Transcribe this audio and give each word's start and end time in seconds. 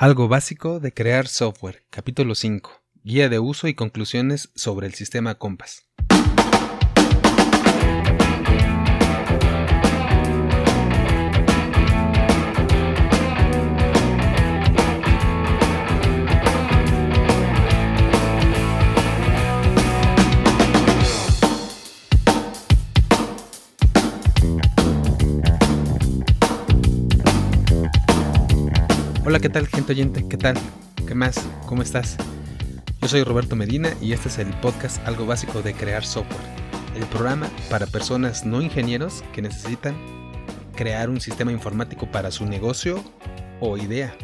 Algo 0.00 0.28
básico 0.28 0.78
de 0.78 0.94
crear 0.94 1.26
software, 1.26 1.84
capítulo 1.90 2.36
5. 2.36 2.70
Guía 3.02 3.28
de 3.28 3.40
uso 3.40 3.66
y 3.66 3.74
conclusiones 3.74 4.52
sobre 4.54 4.86
el 4.86 4.94
sistema 4.94 5.34
Compass. 5.34 5.88
Hola, 29.28 29.40
¿qué 29.40 29.50
tal, 29.50 29.66
gente 29.66 29.92
oyente? 29.92 30.24
¿Qué 30.26 30.38
tal? 30.38 30.56
¿Qué 31.06 31.14
más? 31.14 31.46
¿Cómo 31.66 31.82
estás? 31.82 32.16
Yo 33.02 33.08
soy 33.08 33.24
Roberto 33.24 33.56
Medina 33.56 33.94
y 34.00 34.14
este 34.14 34.28
es 34.30 34.38
el 34.38 34.48
podcast 34.60 35.06
Algo 35.06 35.26
Básico 35.26 35.60
de 35.60 35.74
Crear 35.74 36.02
Software, 36.02 36.40
el 36.96 37.04
programa 37.08 37.50
para 37.68 37.86
personas 37.86 38.46
no 38.46 38.62
ingenieros 38.62 39.22
que 39.34 39.42
necesitan 39.42 39.94
crear 40.74 41.10
un 41.10 41.20
sistema 41.20 41.52
informático 41.52 42.10
para 42.10 42.30
su 42.30 42.46
negocio 42.46 43.04
o 43.60 43.76
idea. 43.76 44.16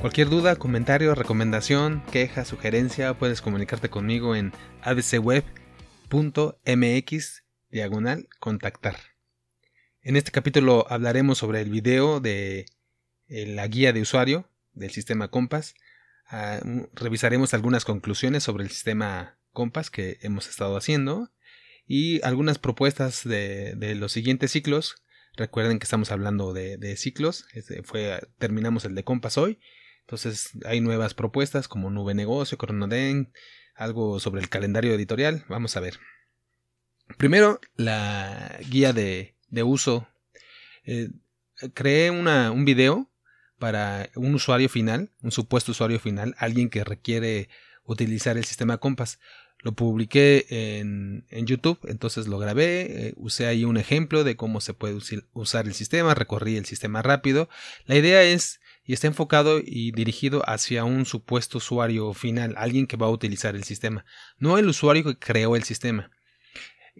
Cualquier 0.00 0.28
duda, 0.28 0.56
comentario, 0.56 1.14
recomendación, 1.14 2.02
queja, 2.10 2.44
sugerencia, 2.44 3.16
puedes 3.16 3.40
comunicarte 3.40 3.90
conmigo 3.90 4.34
en 4.34 4.52
abcweb.mx 4.82 5.44
diagonal 7.70 8.28
contactar. 8.40 8.96
En 10.02 10.16
este 10.16 10.32
capítulo 10.32 10.84
hablaremos 10.90 11.38
sobre 11.38 11.60
el 11.60 11.70
video 11.70 12.18
de 12.18 12.66
la 13.28 13.66
guía 13.66 13.92
de 13.92 14.00
usuario 14.00 14.48
del 14.72 14.90
sistema 14.90 15.28
Compass. 15.28 15.74
Ah, 16.28 16.60
revisaremos 16.94 17.54
algunas 17.54 17.84
conclusiones 17.84 18.42
sobre 18.42 18.64
el 18.64 18.70
sistema 18.70 19.38
Compass 19.52 19.90
que 19.90 20.18
hemos 20.22 20.48
estado 20.48 20.76
haciendo 20.76 21.30
y 21.86 22.22
algunas 22.24 22.58
propuestas 22.58 23.24
de, 23.24 23.94
los 23.96 24.12
siguientes 24.12 24.52
ciclos. 24.52 25.02
Recuerden 25.36 25.78
que 25.78 25.84
estamos 25.84 26.10
hablando 26.12 26.52
de, 26.52 26.96
ciclos. 26.96 27.46
Este 27.52 27.82
fue, 27.82 28.20
terminamos 28.38 28.84
el 28.84 28.94
de 28.94 29.04
Compass 29.04 29.38
hoy. 29.38 29.58
Entonces 30.00 30.50
hay 30.64 30.80
nuevas 30.80 31.14
propuestas 31.14 31.68
como 31.68 31.90
Nube 31.90 32.14
Negocio, 32.14 32.58
Cronoden, 32.58 33.32
algo 33.74 34.20
sobre 34.20 34.40
el 34.40 34.48
calendario 34.48 34.94
editorial. 34.94 35.44
Vamos 35.48 35.76
a 35.76 35.80
ver. 35.80 35.98
Primero, 37.18 37.60
la 37.76 38.58
guía 38.68 38.92
de, 38.92 39.34
uso. 39.64 40.08
Eh, 40.84 41.10
creé 41.74 42.10
una, 42.10 42.50
un 42.50 42.64
video 42.64 43.10
para 43.58 44.10
un 44.14 44.34
usuario 44.34 44.68
final, 44.68 45.10
un 45.22 45.32
supuesto 45.32 45.72
usuario 45.72 45.98
final, 45.98 46.34
alguien 46.38 46.68
que 46.68 46.84
requiere 46.84 47.48
utilizar 47.84 48.36
el 48.36 48.44
sistema 48.44 48.78
Compass. 48.78 49.18
Lo 49.62 49.72
publiqué 49.72 50.46
en, 50.50 51.24
YouTube, 51.30 51.78
entonces 51.88 52.28
lo 52.28 52.38
grabé, 52.38 53.08
eh, 53.08 53.14
usé 53.16 53.46
ahí 53.46 53.64
un 53.64 53.78
ejemplo 53.78 54.22
de 54.22 54.36
cómo 54.36 54.60
se 54.60 54.74
puede 54.74 54.98
usar 55.32 55.66
el 55.66 55.74
sistema, 55.74 56.14
recorrí 56.14 56.56
el 56.56 56.66
sistema 56.66 57.02
rápido. 57.02 57.48
La 57.86 57.96
idea 57.96 58.22
es 58.22 58.60
y 58.84 58.92
está 58.92 59.08
enfocado 59.08 59.60
y 59.64 59.90
dirigido 59.90 60.48
hacia 60.48 60.84
un 60.84 61.06
supuesto 61.06 61.58
usuario 61.58 62.12
final, 62.12 62.54
alguien 62.56 62.86
que 62.86 62.96
va 62.96 63.06
a 63.06 63.10
utilizar 63.10 63.56
el 63.56 63.64
sistema, 63.64 64.04
no 64.38 64.58
el 64.58 64.68
usuario 64.68 65.02
que 65.02 65.18
creó 65.18 65.56
el 65.56 65.64
sistema. 65.64 66.10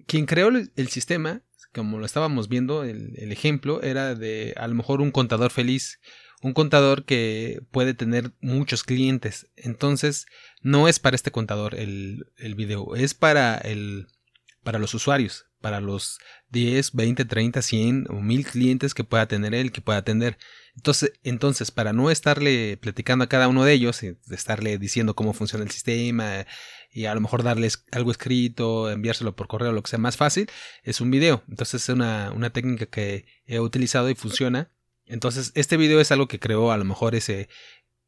Quien 0.07 0.27
creó 0.27 0.49
el 0.49 0.89
sistema, 0.89 1.43
como 1.73 1.99
lo 1.99 2.07
estábamos 2.07 2.49
viendo, 2.49 2.83
el 2.83 3.31
ejemplo 3.31 3.83
era 3.83 4.15
de 4.15 4.55
a 4.57 4.67
lo 4.67 4.75
mejor 4.75 5.01
un 5.01 5.13
contador 5.13 5.51
feliz 5.51 6.01
un 6.43 6.53
contador 6.53 7.05
que 7.05 7.63
puede 7.71 7.95
tener 7.95 8.33
muchos 8.41 8.85
clientes. 8.85 9.49
Entonces, 9.57 10.27
no 10.63 10.89
es 10.89 10.99
para 10.99 11.17
este 11.17 11.31
contador 11.31 11.75
el, 11.75 12.27
el 12.37 12.55
video, 12.55 12.95
es 12.95 13.15
para, 13.15 13.57
el, 13.57 14.07
para 14.63 14.79
los 14.79 14.95
usuarios, 14.95 15.47
para 15.61 15.81
los 15.81 16.19
10, 16.51 16.93
20, 16.93 17.25
30, 17.25 17.63
100 17.63 18.07
o 18.11 18.21
1000 18.21 18.47
clientes 18.47 18.95
que 18.95 19.05
pueda 19.05 19.27
tener 19.27 19.55
él, 19.55 19.73
que 19.73 19.81
pueda 19.81 19.99
atender. 19.99 20.39
Entonces, 20.77 21.13
entonces, 21.25 21.71
para 21.71 21.93
no 21.93 22.11
estarle 22.11 22.77
platicando 22.77 23.25
a 23.25 23.29
cada 23.29 23.49
uno 23.49 23.65
de 23.65 23.73
ellos, 23.73 24.01
de 24.01 24.17
estarle 24.31 24.79
diciendo 24.79 25.17
cómo 25.17 25.33
funciona 25.33 25.65
el 25.65 25.71
sistema 25.71 26.47
y 26.91 27.07
a 27.07 27.15
lo 27.15 27.21
mejor 27.21 27.43
darles 27.43 27.85
algo 27.93 28.11
escrito, 28.11 28.91
enviárselo 28.91 29.35
por 29.35 29.49
correo, 29.49 29.73
lo 29.73 29.83
que 29.83 29.91
sea 29.91 29.99
más 29.99 30.17
fácil, 30.17 30.51
es 30.83 31.01
un 31.01 31.11
video. 31.11 31.43
Entonces 31.49 31.83
es 31.83 31.89
una, 31.89 32.31
una 32.33 32.51
técnica 32.51 32.87
que 32.87 33.27
he 33.47 33.59
utilizado 33.61 34.11
y 34.11 34.15
funciona 34.15 34.71
entonces, 35.07 35.53
este 35.55 35.77
video 35.77 36.01
es 36.01 36.11
algo 36.13 36.29
que 36.29 36.41
creó 36.41 36.73
a 36.73 36.77
lo 36.77 36.85
mejor 36.85 37.15
ese, 37.15 37.49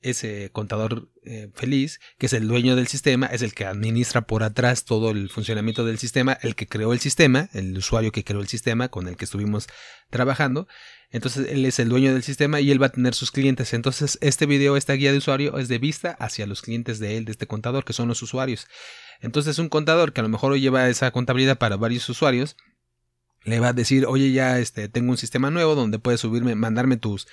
ese 0.01 0.51
contador 0.53 1.11
eh, 1.25 1.51
feliz, 1.55 2.01
que 2.19 2.27
es 2.27 2.33
el 2.33 2.49
dueño 2.49 2.77
del 2.77 2.89
sistema, 2.89 3.27
es 3.27 3.43
el 3.43 3.55
que 3.55 3.65
administra 3.65 4.23
por 4.23 4.43
atrás 4.43 4.85
todo 4.85 5.11
el 5.11 5.29
funcionamiento 5.31 5.85
del 5.85 5.99
sistema, 5.99 6.39
el 6.43 6.57
que 6.57 6.67
creó 6.67 6.93
el 6.93 7.01
sistema, 7.01 7.49
el 7.53 7.77
usuario 7.77 8.13
que 8.13 8.25
creó 8.25 8.41
el 8.41 8.49
sistema 8.49 8.89
con 8.89 9.09
el 9.09 9.17
que 9.17 9.25
estuvimos 9.25 9.67
trabajando. 10.11 10.67
Entonces 11.11 11.49
él 11.49 11.65
es 11.65 11.79
el 11.79 11.89
dueño 11.89 12.13
del 12.13 12.23
sistema 12.23 12.61
y 12.61 12.71
él 12.71 12.83
va 12.83 12.87
a 12.87 12.93
tener 12.93 13.15
sus 13.15 13.31
clientes. 13.31 13.73
Entonces 13.73 14.19
este 14.21 14.47
video, 14.47 14.77
esta 14.77 14.93
guía 14.93 15.13
de 15.13 15.19
usuario 15.19 15.59
es 15.59 15.69
de 15.69 15.79
vista 15.79 16.13
hacia 16.21 16.47
los 16.47 16.63
clientes 16.63 16.99
de 16.99 17.17
él, 17.17 17.25
de 17.25 17.33
este 17.33 17.47
contador, 17.47 17.85
que 17.85 17.93
son 17.93 18.09
los 18.09 18.23
usuarios. 18.23 18.67
Entonces 19.21 19.59
un 19.59 19.69
contador 19.69 20.13
que 20.13 20.21
a 20.21 20.25
lo 20.25 20.29
mejor 20.29 20.57
lleva 20.59 20.89
esa 20.89 21.11
contabilidad 21.11 21.59
para 21.59 21.77
varios 21.77 22.09
usuarios, 22.09 22.57
le 23.45 23.61
va 23.61 23.69
a 23.69 23.73
decir, 23.73 24.07
oye, 24.07 24.33
ya 24.33 24.59
este, 24.59 24.89
tengo 24.89 25.11
un 25.11 25.17
sistema 25.17 25.51
nuevo 25.51 25.75
donde 25.75 25.99
puedes 25.99 26.21
subirme, 26.21 26.55
mandarme 26.55 26.97
tus, 26.97 27.29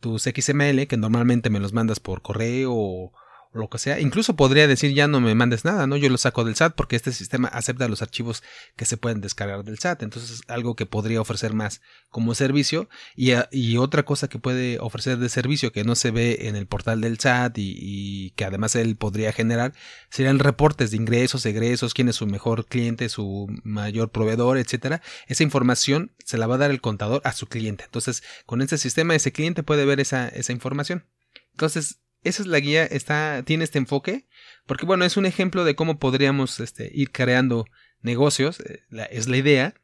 tus 0.00 0.24
XML, 0.24 0.86
que 0.86 0.96
normalmente 0.96 1.50
me 1.50 1.60
los 1.60 1.72
mandas 1.72 2.00
por 2.00 2.22
correo 2.22 2.72
o, 2.74 3.12
lo 3.52 3.68
que 3.68 3.78
sea. 3.78 4.00
Incluso 4.00 4.36
podría 4.36 4.68
decir 4.68 4.94
ya 4.94 5.08
no 5.08 5.20
me 5.20 5.34
mandes 5.34 5.64
nada, 5.64 5.86
¿no? 5.86 5.96
Yo 5.96 6.08
lo 6.08 6.18
saco 6.18 6.44
del 6.44 6.54
SAT 6.54 6.74
porque 6.74 6.96
este 6.96 7.12
sistema 7.12 7.48
acepta 7.48 7.88
los 7.88 8.02
archivos 8.02 8.42
que 8.76 8.84
se 8.84 8.96
pueden 8.96 9.20
descargar 9.20 9.64
del 9.64 9.78
SAT. 9.78 10.02
Entonces 10.02 10.30
es 10.30 10.42
algo 10.48 10.76
que 10.76 10.86
podría 10.86 11.20
ofrecer 11.20 11.52
más 11.52 11.80
como 12.10 12.34
servicio. 12.34 12.88
Y, 13.16 13.32
y 13.50 13.76
otra 13.76 14.04
cosa 14.04 14.28
que 14.28 14.38
puede 14.38 14.78
ofrecer 14.78 15.18
de 15.18 15.28
servicio 15.28 15.72
que 15.72 15.84
no 15.84 15.96
se 15.96 16.12
ve 16.12 16.48
en 16.48 16.56
el 16.56 16.66
portal 16.66 17.00
del 17.00 17.18
SAT 17.18 17.58
y, 17.58 18.30
que 18.36 18.44
además 18.44 18.76
él 18.76 18.96
podría 18.96 19.32
generar 19.32 19.72
serían 20.10 20.38
reportes 20.38 20.92
de 20.92 20.96
ingresos, 20.96 21.44
egresos, 21.44 21.94
quién 21.94 22.08
es 22.08 22.16
su 22.16 22.26
mejor 22.26 22.66
cliente, 22.66 23.08
su 23.08 23.48
mayor 23.64 24.10
proveedor, 24.10 24.58
etcétera. 24.58 25.02
Esa 25.26 25.42
información 25.42 26.12
se 26.24 26.38
la 26.38 26.46
va 26.46 26.54
a 26.54 26.58
dar 26.58 26.70
el 26.70 26.80
contador 26.80 27.20
a 27.24 27.32
su 27.32 27.46
cliente. 27.46 27.84
Entonces, 27.84 28.22
con 28.46 28.62
este 28.62 28.78
sistema, 28.78 29.14
ese 29.14 29.32
cliente 29.32 29.62
puede 29.62 29.84
ver 29.84 30.00
esa, 30.00 30.28
esa 30.28 30.52
información. 30.52 31.04
Entonces, 31.52 32.00
esa 32.22 32.42
es 32.42 32.48
la 32.48 32.60
guía, 32.60 32.84
está, 32.84 33.42
tiene 33.44 33.64
este 33.64 33.78
enfoque, 33.78 34.26
porque 34.66 34.86
bueno, 34.86 35.04
es 35.04 35.16
un 35.16 35.26
ejemplo 35.26 35.64
de 35.64 35.74
cómo 35.74 35.98
podríamos 35.98 36.60
este, 36.60 36.90
ir 36.92 37.10
creando 37.10 37.66
negocios, 38.02 38.60
eh, 38.60 38.82
es 39.10 39.28
la 39.28 39.36
idea. 39.36 39.74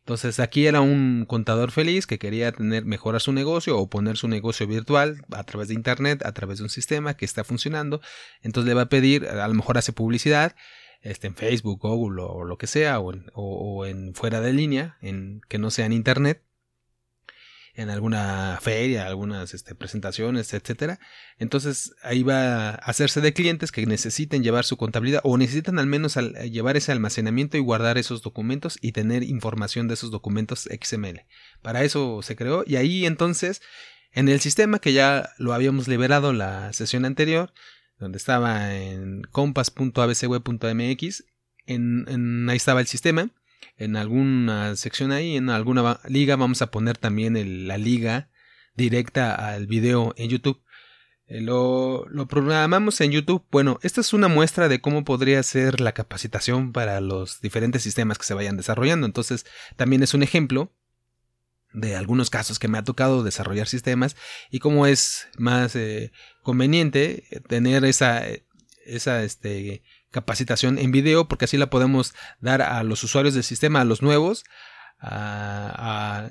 Entonces 0.00 0.38
aquí 0.38 0.66
era 0.66 0.82
un 0.82 1.24
contador 1.26 1.70
feliz 1.70 2.06
que 2.06 2.18
quería 2.18 2.52
tener, 2.52 2.84
mejorar 2.84 3.22
su 3.22 3.32
negocio 3.32 3.78
o 3.78 3.88
poner 3.88 4.18
su 4.18 4.28
negocio 4.28 4.66
virtual 4.66 5.24
a 5.32 5.44
través 5.44 5.68
de 5.68 5.74
internet, 5.74 6.24
a 6.26 6.32
través 6.32 6.58
de 6.58 6.64
un 6.64 6.70
sistema 6.70 7.16
que 7.16 7.24
está 7.24 7.42
funcionando. 7.42 8.02
Entonces 8.42 8.68
le 8.68 8.74
va 8.74 8.82
a 8.82 8.88
pedir, 8.90 9.26
a 9.26 9.48
lo 9.48 9.54
mejor 9.54 9.78
hace 9.78 9.92
publicidad, 9.92 10.56
este, 11.00 11.26
en 11.26 11.34
Facebook, 11.34 11.80
Google 11.80 12.22
o, 12.22 12.44
lo 12.44 12.58
que 12.58 12.66
sea, 12.66 12.98
o 12.98 13.14
en, 13.14 13.30
o 13.32 13.86
en 13.86 14.14
fuera 14.14 14.42
de 14.42 14.52
línea, 14.52 14.98
en 15.00 15.40
que 15.48 15.58
no 15.58 15.70
sea 15.70 15.86
en 15.86 15.92
internet 15.92 16.42
en 17.76 17.90
alguna 17.90 18.58
feria, 18.60 19.06
algunas 19.06 19.52
este, 19.52 19.74
presentaciones, 19.74 20.54
etcétera. 20.54 21.00
Entonces 21.38 21.94
ahí 22.02 22.22
va 22.22 22.70
a 22.70 22.74
hacerse 22.74 23.20
de 23.20 23.32
clientes 23.32 23.72
que 23.72 23.84
necesiten 23.84 24.44
llevar 24.44 24.64
su 24.64 24.76
contabilidad 24.76 25.20
o 25.24 25.36
necesitan 25.36 25.78
al 25.78 25.86
menos 25.86 26.16
llevar 26.50 26.76
ese 26.76 26.92
almacenamiento 26.92 27.56
y 27.56 27.60
guardar 27.60 27.98
esos 27.98 28.22
documentos 28.22 28.78
y 28.80 28.92
tener 28.92 29.24
información 29.24 29.88
de 29.88 29.94
esos 29.94 30.12
documentos 30.12 30.68
XML. 30.70 31.24
Para 31.62 31.82
eso 31.82 32.22
se 32.22 32.36
creó 32.36 32.62
y 32.66 32.76
ahí 32.76 33.06
entonces 33.06 33.60
en 34.12 34.28
el 34.28 34.40
sistema 34.40 34.78
que 34.78 34.92
ya 34.92 35.30
lo 35.38 35.52
habíamos 35.52 35.88
liberado 35.88 36.32
la 36.32 36.72
sesión 36.72 37.04
anterior, 37.04 37.52
donde 37.98 38.18
estaba 38.18 38.76
en 38.76 39.22
compass.abcweb.mx, 39.22 41.24
en, 41.66 42.48
ahí 42.48 42.56
estaba 42.56 42.80
el 42.80 42.86
sistema 42.86 43.30
en 43.76 43.96
alguna 43.96 44.76
sección 44.76 45.12
ahí, 45.12 45.36
en 45.36 45.50
alguna 45.50 46.00
liga, 46.08 46.36
vamos 46.36 46.62
a 46.62 46.70
poner 46.70 46.98
también 46.98 47.66
la 47.66 47.78
liga 47.78 48.30
directa 48.74 49.34
al 49.34 49.66
video 49.66 50.14
en 50.16 50.30
YouTube. 50.30 50.62
Eh, 51.26 51.40
lo, 51.40 52.06
lo, 52.08 52.28
programamos 52.28 53.00
en 53.00 53.10
YouTube. 53.10 53.44
Bueno, 53.50 53.78
esta 53.82 54.00
es 54.00 54.12
una 54.12 54.28
muestra 54.28 54.68
de 54.68 54.80
cómo 54.80 55.04
podría 55.04 55.42
ser 55.42 55.80
la 55.80 55.92
capacitación 55.92 56.72
para 56.72 57.00
los 57.00 57.40
diferentes 57.40 57.82
sistemas 57.82 58.18
que 58.18 58.24
se 58.24 58.34
vayan 58.34 58.56
desarrollando. 58.56 59.06
Entonces, 59.06 59.46
también 59.76 60.02
es 60.02 60.12
un 60.12 60.22
ejemplo 60.22 60.72
de 61.72 61.96
algunos 61.96 62.30
casos 62.30 62.58
que 62.58 62.68
me 62.68 62.78
ha 62.78 62.84
tocado 62.84 63.22
desarrollar 63.22 63.66
sistemas 63.66 64.16
y 64.50 64.60
cómo 64.60 64.86
es 64.86 65.28
más 65.36 65.74
eh, 65.76 66.12
conveniente 66.42 67.24
tener 67.48 67.84
esa, 67.84 68.22
esa 68.86 69.24
este, 69.24 69.82
capacitación 70.14 70.78
en 70.78 70.92
video 70.92 71.26
porque 71.26 71.46
así 71.46 71.56
la 71.58 71.68
podemos 71.68 72.14
dar 72.40 72.62
a 72.62 72.82
los 72.84 73.02
usuarios 73.02 73.34
del 73.34 73.42
sistema, 73.42 73.80
a 73.80 73.84
los 73.84 74.00
nuevos, 74.00 74.44
a, 75.00 76.30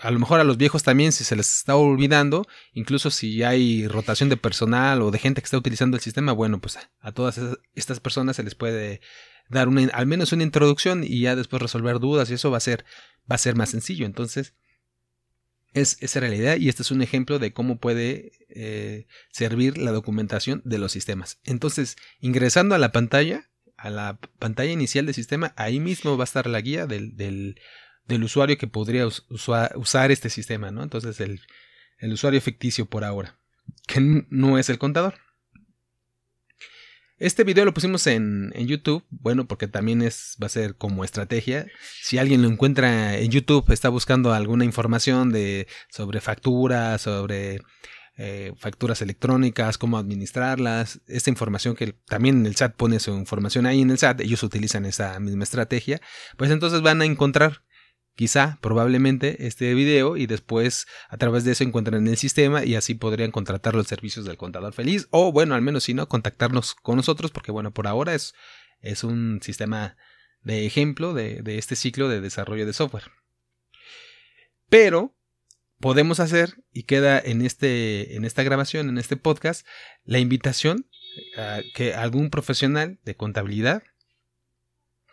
a 0.00 0.10
lo 0.10 0.18
mejor 0.18 0.40
a 0.40 0.44
los 0.44 0.56
viejos 0.56 0.82
también 0.82 1.12
si 1.12 1.22
se 1.22 1.36
les 1.36 1.58
está 1.58 1.76
olvidando, 1.76 2.46
incluso 2.72 3.10
si 3.10 3.42
hay 3.42 3.86
rotación 3.86 4.28
de 4.28 4.36
personal 4.36 5.02
o 5.02 5.10
de 5.10 5.18
gente 5.18 5.42
que 5.42 5.44
está 5.44 5.58
utilizando 5.58 5.96
el 5.96 6.02
sistema, 6.02 6.32
bueno, 6.32 6.60
pues 6.60 6.78
a 7.00 7.12
todas 7.12 7.38
estas 7.74 8.00
personas 8.00 8.36
se 8.36 8.42
les 8.42 8.54
puede 8.54 9.00
dar 9.50 9.68
una, 9.68 9.86
al 9.92 10.06
menos 10.06 10.32
una 10.32 10.42
introducción 10.42 11.04
y 11.04 11.20
ya 11.20 11.36
después 11.36 11.60
resolver 11.60 11.98
dudas 11.98 12.30
y 12.30 12.34
eso 12.34 12.50
va 12.50 12.56
a 12.56 12.60
ser, 12.60 12.84
va 13.30 13.34
a 13.34 13.38
ser 13.38 13.54
más 13.54 13.70
sencillo. 13.70 14.06
Entonces, 14.06 14.54
es, 15.80 15.96
esa 16.00 16.26
idea 16.26 16.56
y 16.56 16.68
este 16.68 16.82
es 16.82 16.90
un 16.90 17.02
ejemplo 17.02 17.38
de 17.38 17.52
cómo 17.52 17.78
puede 17.78 18.32
eh, 18.48 19.06
servir 19.30 19.78
la 19.78 19.92
documentación 19.92 20.62
de 20.64 20.78
los 20.78 20.92
sistemas. 20.92 21.38
Entonces, 21.44 21.96
ingresando 22.20 22.74
a 22.74 22.78
la 22.78 22.92
pantalla, 22.92 23.50
a 23.76 23.90
la 23.90 24.18
pantalla 24.38 24.72
inicial 24.72 25.06
del 25.06 25.14
sistema, 25.14 25.52
ahí 25.56 25.80
mismo 25.80 26.16
va 26.16 26.24
a 26.24 26.30
estar 26.30 26.46
la 26.46 26.60
guía 26.60 26.86
del, 26.86 27.16
del, 27.16 27.60
del 28.06 28.24
usuario 28.24 28.58
que 28.58 28.66
podría 28.66 29.06
usar 29.06 30.10
este 30.10 30.30
sistema, 30.30 30.70
¿no? 30.70 30.82
Entonces, 30.82 31.20
el, 31.20 31.40
el 31.98 32.12
usuario 32.12 32.40
ficticio 32.40 32.86
por 32.86 33.04
ahora, 33.04 33.38
que 33.86 34.00
no 34.28 34.58
es 34.58 34.68
el 34.68 34.78
contador. 34.78 35.14
Este 37.18 37.42
video 37.42 37.64
lo 37.64 37.74
pusimos 37.74 38.06
en, 38.06 38.52
en, 38.54 38.68
YouTube, 38.68 39.04
bueno, 39.10 39.48
porque 39.48 39.66
también 39.66 40.02
es, 40.02 40.36
va 40.40 40.46
a 40.46 40.50
ser 40.50 40.76
como 40.76 41.02
estrategia. 41.04 41.66
Si 42.00 42.16
alguien 42.16 42.42
lo 42.42 42.48
encuentra 42.48 43.16
en 43.18 43.30
YouTube, 43.30 43.72
está 43.72 43.88
buscando 43.88 44.32
alguna 44.32 44.64
información 44.64 45.32
de, 45.32 45.66
sobre 45.90 46.20
facturas, 46.20 47.02
sobre 47.02 47.60
eh, 48.20 48.52
facturas 48.56 49.02
electrónicas, 49.02 49.78
cómo 49.78 49.98
administrarlas, 49.98 51.00
esta 51.06 51.30
información 51.30 51.74
que 51.74 51.92
también 52.06 52.46
el 52.46 52.56
SAT 52.56 52.74
pone 52.74 52.98
su 53.00 53.12
información 53.12 53.64
ahí 53.66 53.80
en 53.80 53.90
el 53.90 53.98
SAT, 53.98 54.20
ellos 54.20 54.42
utilizan 54.42 54.86
esa 54.86 55.18
misma 55.20 55.44
estrategia, 55.44 56.00
pues 56.36 56.50
entonces 56.50 56.82
van 56.82 57.00
a 57.00 57.04
encontrar 57.04 57.62
quizá, 58.18 58.58
probablemente, 58.60 59.46
este 59.46 59.72
video 59.74 60.16
y 60.16 60.26
después 60.26 60.88
a 61.08 61.18
través 61.18 61.44
de 61.44 61.52
eso 61.52 61.62
encuentran 61.62 62.08
el 62.08 62.16
sistema 62.16 62.64
y 62.64 62.74
así 62.74 62.94
podrían 62.94 63.30
contratar 63.30 63.76
los 63.76 63.86
servicios 63.86 64.24
del 64.24 64.36
contador 64.36 64.72
feliz 64.72 65.06
o 65.12 65.30
bueno, 65.30 65.54
al 65.54 65.62
menos 65.62 65.84
si 65.84 65.94
no, 65.94 66.08
contactarnos 66.08 66.74
con 66.74 66.96
nosotros 66.96 67.30
porque 67.30 67.52
bueno, 67.52 67.72
por 67.72 67.86
ahora 67.86 68.16
es, 68.16 68.34
es 68.80 69.04
un 69.04 69.38
sistema 69.40 69.96
de 70.42 70.66
ejemplo 70.66 71.14
de, 71.14 71.42
de 71.42 71.58
este 71.58 71.76
ciclo 71.76 72.08
de 72.08 72.20
desarrollo 72.20 72.66
de 72.66 72.72
software. 72.72 73.04
Pero 74.68 75.14
podemos 75.78 76.18
hacer, 76.18 76.56
y 76.72 76.82
queda 76.82 77.20
en, 77.20 77.42
este, 77.42 78.16
en 78.16 78.24
esta 78.24 78.42
grabación, 78.42 78.88
en 78.88 78.98
este 78.98 79.16
podcast, 79.16 79.64
la 80.02 80.18
invitación 80.18 80.90
a 81.36 81.60
que 81.72 81.94
algún 81.94 82.30
profesional 82.30 82.98
de 83.04 83.14
contabilidad 83.14 83.84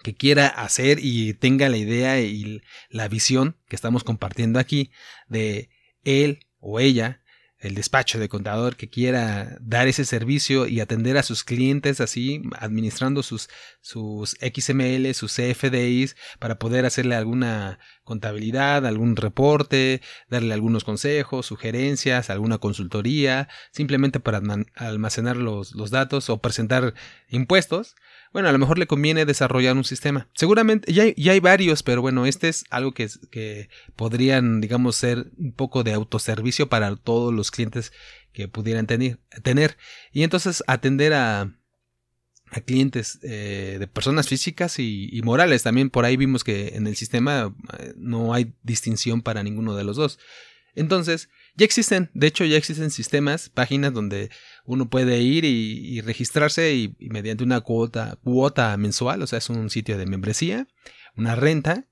que 0.05 0.13
quiera 0.13 0.45
hacer 0.45 0.99
y 1.01 1.33
tenga 1.33 1.67
la 1.67 1.77
idea 1.77 2.21
y 2.21 2.61
la 2.89 3.07
visión 3.07 3.57
que 3.67 3.75
estamos 3.75 4.03
compartiendo 4.03 4.59
aquí 4.59 4.91
de 5.27 5.71
él 6.03 6.45
o 6.59 6.79
ella 6.79 7.23
el 7.57 7.73
despacho 7.73 8.19
de 8.19 8.29
contador 8.29 8.75
que 8.75 8.87
quiera 8.87 9.57
dar 9.61 9.87
ese 9.87 10.05
servicio 10.05 10.67
y 10.67 10.79
atender 10.79 11.17
a 11.17 11.23
sus 11.23 11.43
clientes 11.43 12.01
así, 12.01 12.43
administrando 12.59 13.23
sus, 13.23 13.49
sus 13.81 14.37
XML, 14.39 15.11
sus 15.15 15.33
CFDIs, 15.33 16.15
para 16.37 16.59
poder 16.59 16.85
hacerle 16.85 17.15
alguna 17.15 17.79
contabilidad, 18.05 18.85
algún 18.85 19.17
reporte, 19.17 20.01
darle 20.29 20.53
algunos 20.53 20.85
consejos, 20.85 21.45
sugerencias, 21.45 22.29
alguna 22.29 22.59
consultoría, 22.59 23.49
simplemente 23.71 24.21
para 24.21 24.41
almacenar 24.75 25.35
los, 25.35 25.75
los 25.75 25.91
datos 25.91 26.29
o 26.29 26.37
presentar 26.37 26.93
impuestos, 27.29 27.95
bueno, 28.31 28.49
a 28.49 28.51
lo 28.51 28.59
mejor 28.59 28.77
le 28.77 28.87
conviene 28.87 29.25
desarrollar 29.25 29.77
un 29.77 29.85
sistema. 29.85 30.27
Seguramente 30.33 30.91
ya 30.91 31.03
hay, 31.03 31.15
hay 31.17 31.39
varios, 31.39 31.83
pero 31.83 32.01
bueno, 32.01 32.25
este 32.25 32.49
es 32.49 32.65
algo 32.69 32.93
que, 32.93 33.09
que 33.31 33.69
podrían, 33.95 34.59
digamos, 34.59 34.97
ser 34.97 35.31
un 35.37 35.53
poco 35.53 35.83
de 35.83 35.93
autoservicio 35.93 36.67
para 36.67 36.95
todos 36.97 37.33
los 37.33 37.49
clientes 37.49 37.93
que 38.33 38.49
pudieran 38.49 38.87
tener. 38.87 39.19
tener. 39.41 39.77
Y 40.11 40.23
entonces 40.23 40.63
atender 40.67 41.13
a, 41.13 41.55
a 42.55 42.61
clientes 42.61 43.19
eh, 43.21 43.75
de 43.79 43.87
personas 43.87 44.29
físicas 44.29 44.79
y, 44.79 45.21
morales. 45.23 45.63
También 45.63 45.89
por 45.89 46.05
ahí 46.05 46.15
vimos 46.15 46.45
que 46.45 46.69
en 46.75 46.87
el 46.87 46.95
sistema 46.95 47.53
eh, 47.77 47.93
no 47.97 48.33
hay 48.33 48.53
distinción 48.63 49.21
para 49.21 49.43
ninguno 49.43 49.75
de 49.75 49.83
los 49.83 49.97
dos. 49.97 50.19
Entonces, 50.73 51.29
ya 51.55 51.65
existen, 51.65 52.09
de 52.13 52.27
hecho 52.27 52.45
ya 52.45 52.55
existen 52.57 52.91
sistemas, 52.91 53.49
páginas 53.49 53.93
donde 53.93 54.29
uno 54.65 54.89
puede 54.89 55.21
ir 55.21 55.43
y, 55.43 55.99
registrarse 56.01 56.73
y, 56.73 56.95
mediante 57.09 57.43
una 57.43 57.59
cuota, 57.59 58.17
cuota 58.23 58.75
mensual, 58.77 59.21
o 59.21 59.27
sea, 59.27 59.39
es 59.39 59.49
un 59.49 59.69
sitio 59.69 59.97
de 59.97 60.05
membresía, 60.05 60.67
una 61.17 61.35
renta, 61.35 61.87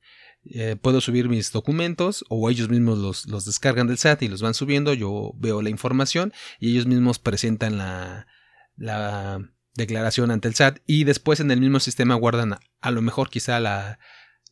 eh, 0.46 0.78
puedo 0.82 1.02
subir 1.02 1.28
mis 1.28 1.52
documentos 1.52 2.24
o 2.30 2.50
ellos 2.50 2.70
mismos 2.70 3.00
los, 3.00 3.26
los, 3.28 3.46
descargan 3.46 3.88
del 3.88 3.98
SAT 3.98 4.24
y 4.24 4.28
los 4.30 4.42
van 4.42 4.54
subiendo, 4.54 4.94
yo 4.94 5.32
veo 5.36 5.62
la 5.62 5.70
información 5.70 6.34
y 6.60 6.72
ellos 6.72 6.86
mismos 6.86 7.20
presentan 7.20 7.78
la, 7.78 8.28
la 8.76 9.40
declaración 9.76 10.32
ante 10.32 10.48
el 10.48 10.56
SAT 10.56 10.80
y 10.86 11.04
después 11.04 11.40
en 11.40 11.52
el 11.52 11.60
mismo 11.60 11.80
sistema 11.80 12.16
guardan 12.16 12.58
a, 12.80 12.92
lo 12.92 13.02
mejor 13.02 13.30
quizá 13.30 13.60
la, 13.60 14.00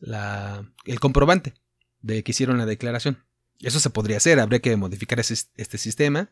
la, 0.00 0.70
el 0.84 1.00
comprobante 1.00 1.54
de 2.00 2.22
que 2.22 2.32
hicieron 2.32 2.58
la 2.58 2.66
declaración. 2.66 3.24
Eso 3.60 3.78
se 3.78 3.90
podría 3.90 4.16
hacer, 4.16 4.40
habría 4.40 4.60
que 4.60 4.76
modificar 4.76 5.20
este 5.20 5.78
sistema. 5.78 6.30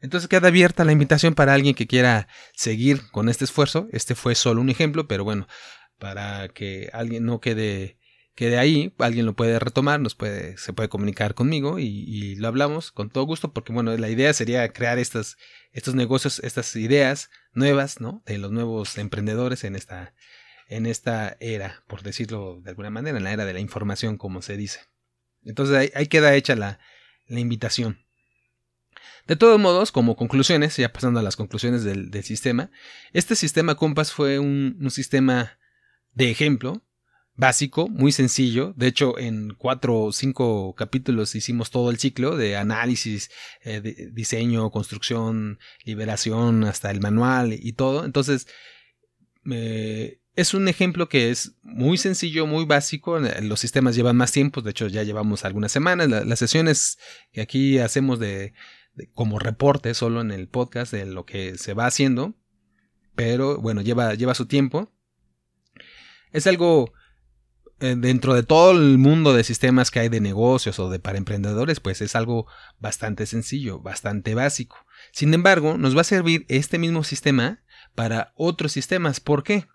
Entonces 0.00 0.28
queda 0.28 0.48
abierta 0.48 0.84
la 0.84 0.92
invitación 0.92 1.34
para 1.34 1.54
alguien 1.54 1.74
que 1.74 1.86
quiera 1.86 2.28
seguir 2.54 3.10
con 3.10 3.30
este 3.30 3.44
esfuerzo. 3.44 3.88
Este 3.92 4.14
fue 4.14 4.34
solo 4.34 4.60
un 4.60 4.68
ejemplo, 4.68 5.08
pero 5.08 5.24
bueno, 5.24 5.48
para 5.98 6.48
que 6.48 6.90
alguien 6.92 7.24
no 7.24 7.40
quede, 7.40 7.98
quede 8.36 8.58
ahí, 8.58 8.94
alguien 8.98 9.26
lo 9.26 9.34
puede 9.34 9.58
retomar, 9.58 9.98
nos 9.98 10.14
puede, 10.14 10.56
se 10.58 10.72
puede 10.72 10.88
comunicar 10.88 11.34
conmigo 11.34 11.78
y, 11.80 12.36
lo 12.36 12.46
hablamos 12.48 12.92
con 12.92 13.10
todo 13.10 13.24
gusto, 13.24 13.52
porque 13.52 13.72
bueno, 13.72 13.96
la 13.96 14.10
idea 14.10 14.32
sería 14.34 14.68
crear 14.72 14.98
estas, 14.98 15.38
estos 15.72 15.94
negocios, 15.94 16.38
estas 16.40 16.76
ideas 16.76 17.30
nuevas, 17.54 18.00
¿no? 18.00 18.22
De 18.26 18.38
los 18.38 18.52
nuevos 18.52 18.98
emprendedores 18.98 19.64
en 19.64 19.74
esta, 19.74 20.14
en 20.68 20.86
esta 20.86 21.36
era, 21.40 21.82
por 21.88 22.02
decirlo 22.02 22.60
de 22.62 22.70
alguna 22.70 22.90
manera, 22.90 23.16
en 23.16 23.24
la 23.24 23.32
era 23.32 23.46
de 23.46 23.54
la 23.54 23.60
información, 23.60 24.18
como 24.18 24.42
se 24.42 24.56
dice. 24.56 24.80
Entonces 25.44 25.90
ahí, 25.94 26.06
queda 26.06 26.34
hecha 26.34 26.54
la, 26.56 26.78
invitación. 27.28 28.04
De 29.26 29.34
todos 29.34 29.58
modos, 29.58 29.90
como 29.90 30.14
conclusiones, 30.14 30.76
ya 30.76 30.92
pasando 30.92 31.18
a 31.18 31.22
las 31.22 31.36
conclusiones 31.36 31.82
del, 31.84 32.12
sistema, 32.22 32.70
este 33.12 33.34
sistema 33.34 33.74
Compass 33.76 34.12
fue 34.12 34.38
un, 34.38 34.86
sistema 34.90 35.58
de 36.12 36.30
ejemplo, 36.30 36.85
básico, 37.36 37.88
muy 37.88 38.12
sencillo. 38.12 38.72
De 38.76 38.86
hecho, 38.86 39.18
en 39.18 39.54
cuatro 39.56 39.98
o 39.98 40.12
cinco 40.12 40.74
capítulos 40.74 41.34
hicimos 41.34 41.70
todo 41.70 41.90
el 41.90 41.98
ciclo 41.98 42.36
de 42.36 42.56
análisis, 42.56 43.30
eh, 43.62 44.10
diseño, 44.12 44.70
construcción, 44.70 45.58
liberación, 45.84 46.64
hasta 46.64 46.90
el 46.90 47.00
manual 47.00 47.52
y 47.52 47.72
todo. 47.72 48.04
Entonces, 48.04 48.46
eh, 49.50 50.20
es 50.34 50.52
un 50.54 50.68
ejemplo 50.68 51.08
que 51.08 51.30
es 51.30 51.56
muy 51.62 51.96
sencillo, 51.96 52.46
muy 52.46 52.64
básico. 52.64 53.18
Los 53.18 53.60
sistemas 53.60 53.96
llevan 53.96 54.16
más 54.16 54.32
tiempo, 54.32 54.60
de 54.60 54.70
hecho 54.70 54.86
ya 54.88 55.02
llevamos 55.02 55.44
algunas 55.44 55.72
semanas. 55.72 56.08
las 56.08 56.38
sesiones 56.38 56.98
que 57.32 57.40
aquí 57.40 57.78
hacemos 57.78 58.18
de, 58.18 58.52
como 59.14 59.38
reporte 59.38 59.94
solo 59.94 60.20
en 60.20 60.30
el 60.30 60.48
podcast 60.48 60.92
de 60.92 61.06
lo 61.06 61.24
que 61.24 61.56
se 61.58 61.74
va 61.74 61.86
haciendo, 61.86 62.34
pero 63.14 63.58
bueno, 63.58 63.80
lleva, 63.80 64.14
lleva 64.14 64.34
su 64.34 64.46
tiempo. 64.46 64.92
Es 66.32 66.46
algo 66.46 66.92
eh, 66.92 67.05
dentro 67.78 68.34
de 68.34 68.42
todo 68.42 68.72
el 68.72 68.98
mundo 68.98 69.34
de 69.34 69.44
sistemas 69.44 69.90
que 69.90 70.00
hay 70.00 70.08
de 70.08 70.20
negocios 70.20 70.78
o 70.78 70.88
de 70.88 70.98
para 70.98 71.18
emprendedores, 71.18 71.80
pues 71.80 72.00
es 72.00 72.16
algo 72.16 72.46
bastante 72.78 73.26
sencillo, 73.26 73.80
bastante 73.80 74.34
básico. 74.34 74.78
Sin 75.12 75.34
embargo, 75.34 75.76
nos 75.78 75.96
va 75.96 76.00
a 76.00 76.04
servir 76.04 76.46
este 76.48 76.78
mismo 76.78 77.04
sistema 77.04 77.60
para 77.94 78.32
otros 78.36 78.72
sistemas. 78.72 79.20
¿Por 79.20 79.42
qué? 79.42 79.66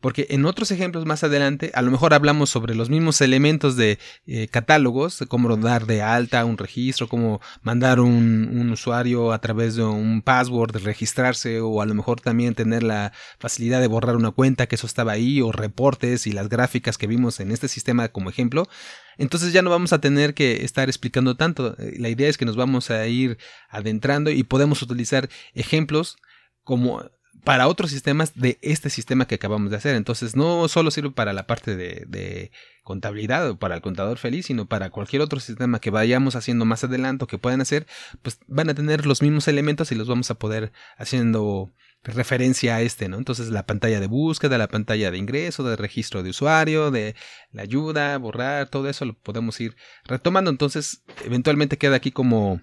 Porque 0.00 0.26
en 0.30 0.44
otros 0.44 0.70
ejemplos 0.70 1.06
más 1.06 1.24
adelante, 1.24 1.72
a 1.74 1.80
lo 1.82 1.90
mejor 1.90 2.12
hablamos 2.12 2.50
sobre 2.50 2.74
los 2.74 2.90
mismos 2.90 3.20
elementos 3.22 3.76
de 3.76 3.98
eh, 4.26 4.46
catálogos, 4.48 5.24
cómo 5.28 5.56
dar 5.56 5.86
de 5.86 6.02
alta 6.02 6.44
un 6.44 6.58
registro, 6.58 7.08
cómo 7.08 7.40
mandar 7.62 8.00
un, 8.00 8.50
un, 8.52 8.70
usuario 8.70 9.32
a 9.32 9.40
través 9.40 9.74
de 9.74 9.84
un 9.84 10.20
password, 10.20 10.76
registrarse, 10.84 11.60
o 11.60 11.80
a 11.80 11.86
lo 11.86 11.94
mejor 11.94 12.20
también 12.20 12.54
tener 12.54 12.82
la 12.82 13.12
facilidad 13.38 13.80
de 13.80 13.86
borrar 13.86 14.16
una 14.16 14.32
cuenta, 14.32 14.66
que 14.66 14.74
eso 14.74 14.86
estaba 14.86 15.12
ahí, 15.12 15.40
o 15.40 15.50
reportes 15.50 16.26
y 16.26 16.32
las 16.32 16.48
gráficas 16.50 16.98
que 16.98 17.06
vimos 17.06 17.40
en 17.40 17.50
este 17.50 17.66
sistema 17.66 18.08
como 18.08 18.28
ejemplo. 18.28 18.68
Entonces 19.16 19.52
ya 19.52 19.62
no 19.62 19.70
vamos 19.70 19.94
a 19.94 20.00
tener 20.00 20.34
que 20.34 20.64
estar 20.64 20.88
explicando 20.88 21.36
tanto. 21.36 21.74
La 21.78 22.10
idea 22.10 22.28
es 22.28 22.36
que 22.36 22.44
nos 22.44 22.56
vamos 22.56 22.90
a 22.90 23.06
ir 23.06 23.38
adentrando 23.70 24.30
y 24.30 24.42
podemos 24.42 24.82
utilizar 24.82 25.30
ejemplos 25.54 26.16
como 26.64 27.02
para 27.46 27.68
otros 27.68 27.92
sistemas 27.92 28.34
de 28.34 28.58
este 28.60 28.90
sistema 28.90 29.28
que 29.28 29.36
acabamos 29.36 29.70
de 29.70 29.76
hacer. 29.76 29.94
Entonces 29.94 30.34
no 30.34 30.66
solo 30.66 30.90
sirve 30.90 31.12
para 31.12 31.32
la 31.32 31.46
parte 31.46 31.76
de, 31.76 32.50
contabilidad 32.82 33.50
o 33.50 33.56
para 33.56 33.76
el 33.76 33.82
contador 33.82 34.18
feliz, 34.18 34.46
sino 34.46 34.66
para 34.66 34.90
cualquier 34.90 35.22
otro 35.22 35.38
sistema 35.38 35.80
que 35.80 35.90
vayamos 35.90 36.34
haciendo 36.34 36.64
más 36.64 36.82
adelante 36.82 37.22
o 37.22 37.28
que 37.28 37.38
puedan 37.38 37.60
hacer, 37.60 37.86
pues 38.22 38.40
van 38.48 38.68
a 38.68 38.74
tener 38.74 39.06
los 39.06 39.22
mismos 39.22 39.46
elementos 39.46 39.92
y 39.92 39.94
los 39.94 40.08
vamos 40.08 40.28
a 40.32 40.34
poder 40.34 40.72
haciendo 40.96 41.72
referencia 42.02 42.74
a 42.76 42.82
este, 42.82 43.08
¿no? 43.08 43.16
Entonces 43.16 43.50
la 43.50 43.64
pantalla 43.64 44.00
de 44.00 44.08
búsqueda, 44.08 44.58
la 44.58 44.66
pantalla 44.66 45.12
de 45.12 45.18
ingreso, 45.18 45.62
de 45.62 45.76
registro 45.76 46.24
de 46.24 46.30
usuario, 46.30 46.90
de 46.90 47.14
la 47.52 47.62
ayuda, 47.62 48.18
borrar, 48.18 48.68
todo 48.70 48.88
eso 48.88 49.04
lo 49.04 49.14
podemos 49.14 49.60
ir 49.60 49.76
retomando. 50.04 50.50
Entonces, 50.50 51.04
eventualmente 51.24 51.78
queda 51.78 51.94
aquí 51.94 52.10
como, 52.10 52.60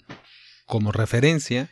como 0.66 0.92
referencia 0.92 1.70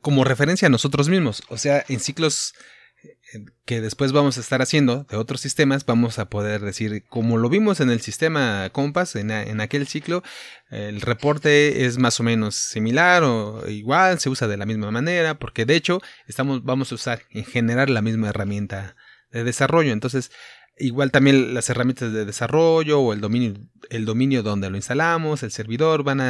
como 0.00 0.24
referencia 0.24 0.66
a 0.66 0.70
nosotros 0.70 1.08
mismos. 1.08 1.42
O 1.48 1.58
sea, 1.58 1.84
en 1.88 2.00
ciclos 2.00 2.54
eh, 3.02 3.44
que 3.64 3.80
después 3.80 4.12
vamos 4.12 4.38
a 4.38 4.40
estar 4.40 4.62
haciendo 4.62 5.04
de 5.04 5.16
otros 5.16 5.40
sistemas, 5.40 5.84
vamos 5.84 6.18
a 6.18 6.28
poder 6.28 6.62
decir, 6.62 7.04
como 7.08 7.36
lo 7.36 7.48
vimos 7.48 7.80
en 7.80 7.90
el 7.90 8.00
sistema 8.00 8.70
Compass, 8.72 9.16
en, 9.16 9.30
aquel 9.60 9.86
ciclo, 9.86 10.22
el 10.70 11.00
reporte 11.00 11.84
es 11.84 11.98
más 11.98 12.18
o 12.20 12.22
menos 12.22 12.54
similar 12.54 13.22
o 13.24 13.68
igual, 13.68 14.18
se 14.18 14.30
usa 14.30 14.48
de 14.48 14.56
la 14.56 14.66
misma 14.66 14.90
manera, 14.90 15.38
porque 15.38 15.66
de 15.66 15.76
hecho 15.76 16.00
estamos, 16.26 16.64
vamos 16.64 16.90
a 16.90 16.94
usar 16.94 17.22
en 17.30 17.44
general 17.44 17.92
la 17.92 18.02
misma 18.02 18.30
herramienta 18.30 18.96
de 19.30 19.44
desarrollo. 19.44 19.92
Entonces, 19.92 20.30
Igual 20.78 21.10
también 21.10 21.54
las 21.54 21.68
herramientas 21.70 22.12
de 22.12 22.24
desarrollo 22.24 23.00
o 23.00 23.12
el 23.12 23.20
dominio, 23.20 23.54
el 23.90 24.04
dominio 24.04 24.42
donde 24.42 24.70
lo 24.70 24.76
instalamos, 24.76 25.42
el 25.42 25.50
servidor 25.50 26.04
van 26.04 26.20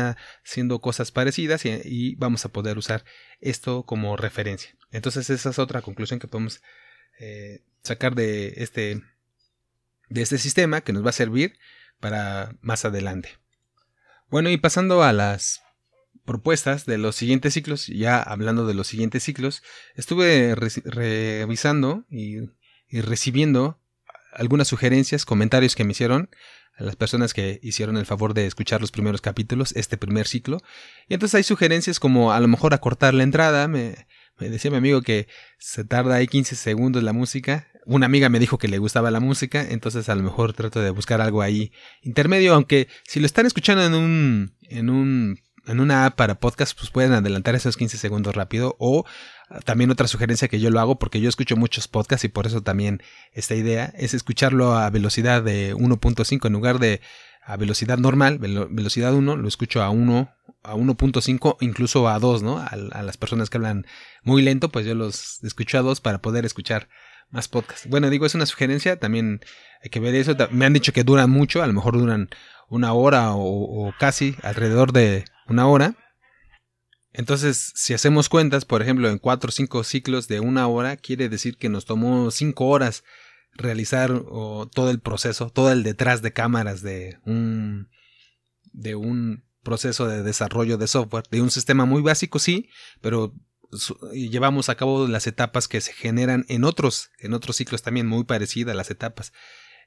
haciendo 0.44 0.80
cosas 0.80 1.12
parecidas 1.12 1.64
y, 1.64 2.14
vamos 2.16 2.44
a 2.44 2.48
poder 2.50 2.78
usar 2.78 3.04
esto 3.40 3.84
como 3.84 4.16
referencia. 4.16 4.70
Entonces 4.90 5.28
esa 5.30 5.50
es 5.50 5.58
otra 5.58 5.82
conclusión 5.82 6.18
que 6.18 6.28
podemos 6.28 6.62
eh, 7.18 7.62
sacar 7.82 8.14
de 8.14 8.54
este, 8.56 9.02
de 10.08 10.22
este 10.22 10.38
sistema 10.38 10.80
que 10.80 10.92
nos 10.92 11.04
va 11.04 11.10
a 11.10 11.12
servir 11.12 11.58
para 12.00 12.56
más 12.60 12.84
adelante. 12.84 13.30
Bueno, 14.30 14.50
y 14.50 14.56
pasando 14.56 15.02
a 15.02 15.12
las 15.12 15.62
propuestas 16.24 16.84
de 16.84 16.98
los 16.98 17.16
siguientes 17.16 17.54
ciclos, 17.54 17.86
ya 17.86 18.22
hablando 18.22 18.66
de 18.66 18.74
los 18.74 18.86
siguientes 18.86 19.22
ciclos, 19.22 19.62
estuve 19.94 20.54
revisando 20.54 22.04
y 22.10 22.40
recibiendo 22.90 23.80
algunas 24.32 24.68
sugerencias, 24.68 25.24
comentarios 25.24 25.74
que 25.74 25.84
me 25.84 25.92
hicieron 25.92 26.30
a 26.78 26.84
las 26.84 26.96
personas 26.96 27.34
que 27.34 27.58
hicieron 27.62 27.96
el 27.96 28.06
favor 28.06 28.34
de 28.34 28.46
escuchar 28.46 28.80
los 28.80 28.92
primeros 28.92 29.20
capítulos, 29.20 29.72
este 29.74 29.96
primer 29.96 30.28
ciclo. 30.28 30.58
Y 31.08 31.14
entonces 31.14 31.34
hay 31.34 31.42
sugerencias 31.42 31.98
como 31.98 32.32
a 32.32 32.40
lo 32.40 32.48
mejor 32.48 32.72
acortar 32.72 33.14
la 33.14 33.24
entrada. 33.24 33.66
Me, 33.66 34.06
decía 34.38 34.70
mi 34.70 34.76
amigo 34.76 35.02
que 35.02 35.26
se 35.58 35.84
tarda 35.84 36.14
ahí 36.14 36.28
15 36.28 36.54
segundos 36.54 37.02
la 37.02 37.12
música. 37.12 37.66
Una 37.84 38.06
amiga 38.06 38.28
me 38.28 38.38
dijo 38.38 38.58
que 38.58 38.68
le 38.68 38.78
gustaba 38.78 39.10
la 39.10 39.18
música, 39.18 39.66
entonces 39.68 40.08
a 40.08 40.14
lo 40.14 40.22
mejor 40.22 40.52
trato 40.52 40.80
de 40.80 40.90
buscar 40.90 41.20
algo 41.20 41.42
ahí 41.42 41.72
intermedio, 42.02 42.54
aunque 42.54 42.86
si 43.04 43.18
lo 43.18 43.26
están 43.26 43.46
escuchando 43.46 43.84
en 43.84 43.94
un, 43.94 44.54
en 44.68 44.90
un 44.90 45.38
en 45.68 45.80
una 45.80 46.06
app 46.06 46.16
para 46.16 46.40
podcast, 46.40 46.76
pues 46.76 46.90
pueden 46.90 47.12
adelantar 47.12 47.54
esos 47.54 47.76
15 47.76 47.98
segundos 47.98 48.34
rápido. 48.34 48.76
O 48.78 49.04
también 49.64 49.90
otra 49.90 50.08
sugerencia 50.08 50.48
que 50.48 50.60
yo 50.60 50.70
lo 50.70 50.80
hago, 50.80 50.98
porque 50.98 51.20
yo 51.20 51.28
escucho 51.28 51.56
muchos 51.56 51.88
podcasts 51.88 52.24
y 52.24 52.28
por 52.28 52.46
eso 52.46 52.62
también 52.62 53.02
esta 53.32 53.54
idea, 53.54 53.92
es 53.96 54.14
escucharlo 54.14 54.76
a 54.76 54.90
velocidad 54.90 55.42
de 55.42 55.74
1.5 55.74 56.46
en 56.46 56.52
lugar 56.52 56.78
de 56.78 57.00
a 57.42 57.56
velocidad 57.56 57.96
normal, 57.96 58.38
velocidad 58.38 59.14
1, 59.14 59.36
lo 59.36 59.48
escucho 59.48 59.82
a 59.82 59.88
1, 59.88 60.30
a 60.64 60.74
1.5, 60.74 61.56
incluso 61.60 62.06
a 62.06 62.18
2, 62.18 62.42
¿no? 62.42 62.58
A, 62.58 62.76
las 62.76 63.16
personas 63.16 63.48
que 63.48 63.56
hablan 63.56 63.86
muy 64.22 64.42
lento, 64.42 64.68
pues 64.68 64.84
yo 64.84 64.94
los 64.94 65.42
escucho 65.42 65.78
a 65.78 65.82
2 65.82 66.02
para 66.02 66.20
poder 66.20 66.44
escuchar 66.44 66.90
más 67.30 67.48
podcasts. 67.48 67.88
Bueno, 67.88 68.10
digo, 68.10 68.26
es 68.26 68.34
una 68.34 68.44
sugerencia, 68.44 68.98
también 68.98 69.40
hay 69.82 69.88
que 69.88 69.98
ver 69.98 70.14
eso. 70.14 70.36
Me 70.50 70.66
han 70.66 70.74
dicho 70.74 70.92
que 70.92 71.04
duran 71.04 71.30
mucho, 71.30 71.62
a 71.62 71.66
lo 71.66 71.72
mejor 71.72 71.96
duran 71.98 72.28
una 72.68 72.92
hora 72.92 73.30
o 73.32 73.94
casi 73.98 74.36
alrededor 74.42 74.92
de 74.92 75.24
una 75.46 75.66
hora. 75.66 75.94
Entonces, 77.12 77.72
si 77.74 77.94
hacemos 77.94 78.28
cuentas, 78.28 78.64
por 78.64 78.82
ejemplo, 78.82 79.08
en 79.08 79.18
cuatro 79.18 79.48
o 79.48 79.52
cinco 79.52 79.82
ciclos 79.84 80.28
de 80.28 80.40
una 80.40 80.68
hora, 80.68 80.96
quiere 80.96 81.28
decir 81.28 81.56
que 81.56 81.68
nos 81.68 81.84
tomó 81.84 82.30
cinco 82.30 82.66
horas 82.66 83.04
realizar 83.54 84.10
todo 84.72 84.90
el 84.90 85.00
proceso, 85.00 85.50
todo 85.50 85.72
el 85.72 85.82
detrás 85.82 86.22
de 86.22 86.32
cámaras 86.32 86.82
de 86.82 87.18
un, 87.24 87.88
de 88.72 88.94
un 88.94 89.44
proceso 89.62 90.06
de 90.06 90.22
desarrollo 90.22 90.78
de 90.78 90.86
software, 90.86 91.24
de 91.30 91.42
un 91.42 91.50
sistema 91.50 91.84
muy 91.84 92.02
básico, 92.02 92.38
sí, 92.38 92.68
pero 93.00 93.34
llevamos 94.12 94.68
a 94.68 94.76
cabo 94.76 95.06
las 95.08 95.26
etapas 95.26 95.68
que 95.68 95.80
se 95.80 95.92
generan 95.92 96.44
en 96.48 96.64
otros, 96.64 97.10
en 97.18 97.34
otros 97.34 97.56
ciclos 97.56 97.82
también 97.82 98.06
muy 98.06 98.24
parecidas 98.24 98.76
las 98.76 98.90
etapas. 98.90 99.32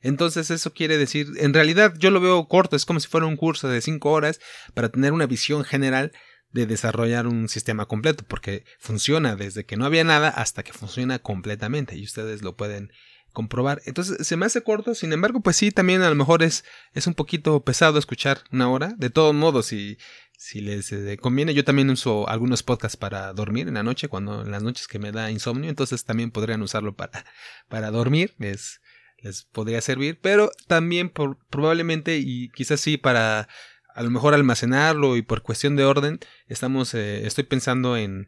Entonces 0.02 0.50
eso 0.50 0.74
quiere 0.74 0.98
decir, 0.98 1.28
en 1.38 1.54
realidad 1.54 1.94
yo 1.98 2.12
lo 2.12 2.20
veo 2.20 2.48
corto, 2.48 2.76
es 2.76 2.86
como 2.86 3.00
si 3.00 3.08
fuera 3.08 3.28
un 3.28 3.38
curso 3.38 3.70
de 3.70 3.82
cinco 3.82 4.12
horas 4.12 4.40
para 4.74 4.90
tener 4.90 5.14
una 5.14 5.28
visión 5.28 5.64
general 5.64 6.12
de 6.52 6.66
desarrollar 6.66 7.28
un 7.28 7.50
sistema 7.50 7.86
completo, 7.86 8.24
porque 8.28 8.66
funciona 8.80 9.36
desde 9.36 9.66
que 9.66 9.78
no 9.78 9.86
había 9.86 10.04
nada 10.04 10.30
hasta 10.30 10.64
que 10.64 10.74
funciona 10.74 11.20
completamente 11.20 11.96
y 11.96 12.04
ustedes 12.04 12.42
lo 12.42 12.56
pueden 12.56 12.92
comprobar. 13.32 13.82
Entonces 13.86 14.28
se 14.28 14.38
me 14.38 14.46
hace 14.46 14.62
corto, 14.62 14.94
sin 14.94 15.14
embargo, 15.14 15.42
pues 15.42 15.56
sí, 15.56 15.72
también 15.72 16.02
a 16.02 16.10
lo 16.10 16.16
mejor 16.16 16.44
es, 16.44 16.66
es 16.94 17.08
un 17.08 17.14
poquito 17.14 17.64
pesado 17.64 17.98
escuchar 17.98 18.42
una 18.52 18.70
hora. 18.70 18.94
De 18.98 19.10
todos 19.10 19.34
modos, 19.34 19.68
si, 19.68 19.98
si 20.38 20.62
les 20.62 20.92
eh, 20.92 21.18
conviene, 21.18 21.54
yo 21.54 21.64
también 21.64 21.90
uso 21.90 22.28
algunos 22.28 22.64
podcasts 22.64 22.98
para 22.98 23.34
dormir 23.34 23.68
en 23.68 23.76
la 23.76 23.84
noche, 23.84 24.10
cuando 24.10 24.42
en 24.42 24.52
las 24.52 24.64
noches 24.64 24.88
que 24.88 25.00
me 25.00 25.12
da 25.12 25.32
insomnio, 25.32 25.70
entonces 25.70 26.04
también 26.04 26.32
podrían 26.32 26.62
usarlo 26.62 26.96
para, 26.96 27.26
para 27.70 27.92
dormir. 27.92 28.36
Es, 28.40 28.82
les 29.22 29.44
podría 29.44 29.82
servir, 29.82 30.20
pero 30.20 30.52
también 30.68 31.10
por, 31.10 31.38
probablemente 31.50 32.18
y 32.18 32.50
quizás 32.50 32.82
sí 32.82 32.98
para 32.98 33.48
a 34.02 34.04
lo 34.04 34.10
mejor 34.10 34.34
almacenarlo 34.34 35.16
y 35.16 35.22
por 35.22 35.44
cuestión 35.44 35.76
de 35.76 35.86
orden 35.86 36.20
estamos 36.48 36.96
eh, 36.96 37.28
estoy 37.28 37.44
pensando 37.44 37.98
en 37.98 38.28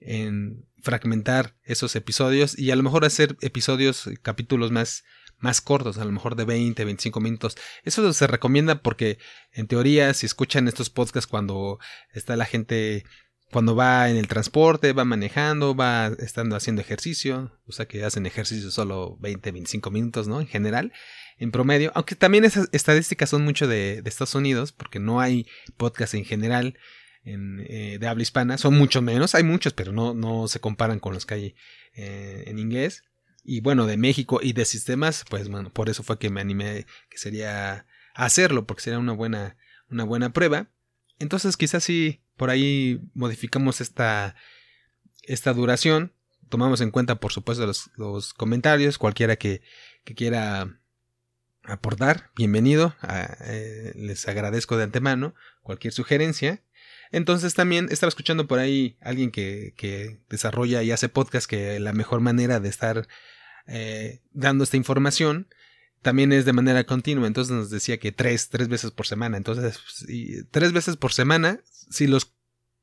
en 0.00 0.66
fragmentar 0.82 1.54
esos 1.64 1.94
episodios 1.96 2.58
y 2.58 2.70
a 2.70 2.76
lo 2.76 2.82
mejor 2.82 3.04
hacer 3.04 3.36
episodios 3.42 4.08
capítulos 4.22 4.72
más 4.72 5.04
más 5.38 5.60
cortos, 5.60 5.98
a 5.98 6.04
lo 6.04 6.12
mejor 6.12 6.36
de 6.36 6.44
20, 6.44 6.84
25 6.84 7.20
minutos. 7.20 7.56
Eso 7.82 8.12
se 8.12 8.26
recomienda 8.28 8.80
porque 8.80 9.18
en 9.50 9.66
teoría 9.66 10.14
si 10.14 10.24
escuchan 10.24 10.68
estos 10.68 10.88
podcasts 10.88 11.26
cuando 11.26 11.78
está 12.12 12.36
la 12.36 12.46
gente 12.46 13.04
cuando 13.50 13.76
va 13.76 14.08
en 14.08 14.16
el 14.16 14.28
transporte, 14.28 14.94
va 14.94 15.04
manejando, 15.04 15.74
va 15.74 16.06
estando 16.06 16.56
haciendo 16.56 16.80
ejercicio, 16.80 17.52
o 17.66 17.72
sea 17.72 17.86
que 17.86 18.02
hacen 18.02 18.24
ejercicio 18.24 18.70
solo 18.70 19.18
20, 19.20 19.52
25 19.52 19.90
minutos, 19.90 20.26
¿no? 20.26 20.40
En 20.40 20.46
general, 20.46 20.92
en 21.42 21.50
promedio, 21.50 21.90
aunque 21.94 22.14
también 22.14 22.44
esas 22.44 22.68
estadísticas 22.70 23.28
son 23.28 23.42
mucho 23.44 23.66
de, 23.66 24.00
Estados 24.04 24.36
Unidos, 24.36 24.70
porque 24.70 25.00
no 25.00 25.20
hay 25.20 25.48
podcast 25.76 26.14
en 26.14 26.24
general 26.24 26.78
eh, 27.24 27.98
de 28.00 28.06
habla 28.06 28.22
hispana, 28.22 28.58
son 28.58 28.78
mucho 28.78 29.02
menos, 29.02 29.34
hay 29.34 29.42
muchos, 29.42 29.72
pero 29.72 29.90
no, 29.90 30.14
no 30.14 30.46
se 30.46 30.60
comparan 30.60 31.00
con 31.00 31.14
los 31.14 31.26
que 31.26 31.34
hay 31.34 31.54
eh, 31.94 32.44
en 32.46 32.60
inglés. 32.60 33.02
Y 33.44 33.60
bueno, 33.60 33.86
de 33.86 33.96
México 33.96 34.38
y 34.40 34.52
de 34.52 34.64
sistemas, 34.64 35.24
pues 35.28 35.48
bueno, 35.48 35.72
por 35.72 35.88
eso 35.90 36.04
fue 36.04 36.16
que 36.16 36.30
me 36.30 36.40
animé 36.40 36.86
que 37.10 37.18
sería 37.18 37.86
hacerlo, 38.14 38.64
porque 38.64 38.84
sería 38.84 39.00
una 39.00 39.12
buena, 39.12 39.56
una 39.90 40.04
buena 40.04 40.32
prueba. 40.32 40.68
Entonces 41.18 41.56
quizás 41.56 41.82
sí 41.82 42.20
por 42.36 42.50
ahí 42.50 43.00
modificamos 43.14 43.80
esta, 43.80 44.36
esta 45.24 45.52
duración. 45.52 46.12
Tomamos 46.48 46.80
en 46.80 46.92
cuenta, 46.92 47.16
por 47.16 47.32
supuesto, 47.32 47.66
los, 47.66 48.34
comentarios. 48.34 48.96
Cualquiera 48.96 49.34
que, 49.34 49.62
quiera 50.04 50.81
aportar, 51.64 52.30
bienvenido. 52.36 52.94
Eh, 53.46 53.92
les 53.94 54.26
agradezco 54.28 54.76
de 54.76 54.84
antemano 54.84 55.34
cualquier 55.62 55.92
sugerencia. 55.92 56.62
Entonces 57.10 57.54
también 57.54 57.88
estaba 57.90 58.08
escuchando 58.08 58.46
por 58.46 58.58
ahí 58.58 58.96
alguien 59.00 59.30
que, 59.30 59.74
que 59.76 60.20
desarrolla 60.28 60.82
y 60.82 60.90
hace 60.90 61.08
podcast 61.08 61.48
que 61.48 61.78
la 61.78 61.92
mejor 61.92 62.20
manera 62.20 62.58
de 62.58 62.68
estar 62.68 63.06
eh, 63.66 64.22
dando 64.32 64.64
esta 64.64 64.76
información 64.76 65.48
también 66.00 66.32
es 66.32 66.44
de 66.44 66.52
manera 66.52 66.84
continua. 66.84 67.26
Entonces 67.26 67.54
nos 67.54 67.70
decía 67.70 67.98
que 67.98 68.12
tres, 68.12 68.48
tres 68.48 68.68
veces 68.68 68.90
por 68.90 69.06
semana. 69.06 69.36
Entonces, 69.36 69.78
tres 70.50 70.72
veces 70.72 70.96
por 70.96 71.12
semana, 71.12 71.60
si 71.90 72.06
los, 72.06 72.34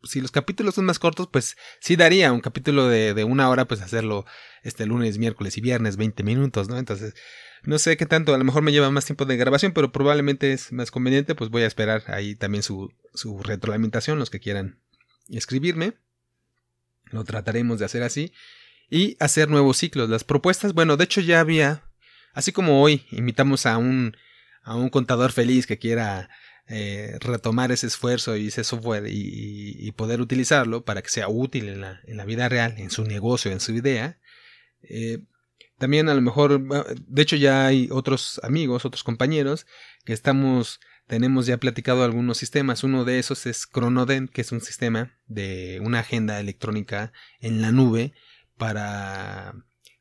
si 0.04 0.22
los 0.22 0.32
capítulos 0.32 0.76
son 0.76 0.86
más 0.86 1.00
cortos, 1.00 1.28
pues 1.30 1.58
sí 1.82 1.96
daría 1.96 2.32
un 2.32 2.40
capítulo 2.40 2.88
de, 2.88 3.14
de 3.14 3.24
una 3.26 3.50
hora, 3.50 3.66
pues 3.66 3.82
hacerlo 3.82 4.26
este 4.64 4.86
lunes, 4.86 5.18
miércoles 5.18 5.58
y 5.58 5.62
viernes, 5.62 5.98
20 5.98 6.24
minutos, 6.24 6.70
¿no? 6.70 6.78
Entonces, 6.78 7.16
no 7.64 7.78
sé 7.80 7.98
qué 7.98 8.06
tanto, 8.06 8.34
a 8.34 8.38
lo 8.38 8.44
mejor 8.44 8.62
me 8.64 8.72
lleva 8.72 8.90
más 8.92 9.06
tiempo 9.06 9.26
de 9.26 9.38
grabación, 9.38 9.74
pero 9.74 9.92
probablemente 9.92 10.54
es 10.54 10.72
más 10.72 10.92
conveniente, 10.92 11.36
pues 11.36 11.50
voy 11.50 11.64
a 11.64 11.68
esperar 11.68 12.04
ahí 12.08 12.36
también 12.36 12.64
su, 12.64 12.94
su 13.14 13.42
retroalimentación, 13.42 14.20
los 14.20 14.30
que 14.30 14.40
quieran 14.40 14.80
escribirme. 15.30 15.94
Lo 17.12 17.24
trataremos 17.24 17.80
de 17.80 17.86
hacer 17.86 18.04
así. 18.04 18.34
Y 18.90 19.18
hacer 19.20 19.50
nuevos 19.50 19.78
ciclos. 19.78 20.10
Las 20.10 20.24
propuestas, 20.24 20.74
bueno, 20.74 20.98
de 20.98 21.04
hecho 21.04 21.22
ya 21.22 21.40
había 21.40 21.84
Así 22.34 22.52
como 22.52 22.82
hoy 22.82 23.06
invitamos 23.12 23.66
a 23.66 23.78
un, 23.78 24.16
a 24.64 24.76
un 24.76 24.90
contador 24.90 25.32
feliz 25.32 25.66
que 25.66 25.80
quiera 25.80 26.30
eh, 26.68 27.18
retomar 27.20 27.72
ese 27.72 27.88
esfuerzo 27.88 28.38
y 28.38 28.48
ese 28.48 28.64
software 28.64 29.06
y, 29.08 29.92
poder 29.94 30.22
utilizarlo 30.22 30.86
para 30.86 31.02
que 31.02 31.10
sea 31.10 31.28
útil 31.28 31.68
en 31.68 31.82
la, 31.82 32.00
en 32.06 32.16
la, 32.16 32.26
vida 32.26 32.48
real, 32.48 32.76
en 32.78 32.92
su 32.92 33.04
negocio, 33.04 33.52
en 33.52 33.60
su 33.60 33.74
idea, 33.74 34.18
Eh, 34.82 35.20
también 35.80 36.10
a 36.10 36.14
lo 36.14 36.22
mejor, 36.22 36.62
de 36.96 37.22
hecho 37.22 37.36
ya 37.36 37.66
hay 37.66 37.88
otros 37.92 38.40
amigos, 38.44 38.86
otros 38.86 39.04
compañeros 39.04 39.66
que 40.06 40.14
estamos, 40.14 40.80
tenemos 41.08 41.48
ya 41.48 41.58
platicado 41.58 42.04
algunos 42.04 42.38
sistemas. 42.38 42.84
Uno 42.84 43.06
de 43.06 43.18
esos 43.18 43.46
es 43.46 43.68
Chronodent, 43.74 44.30
que 44.30 44.42
es 44.42 44.52
un 44.52 44.62
sistema 44.62 45.18
de 45.28 45.80
una 45.82 46.00
agenda 46.00 46.40
electrónica 46.40 47.14
en 47.40 47.62
la 47.62 47.72
nube 47.72 48.14
para 48.58 49.56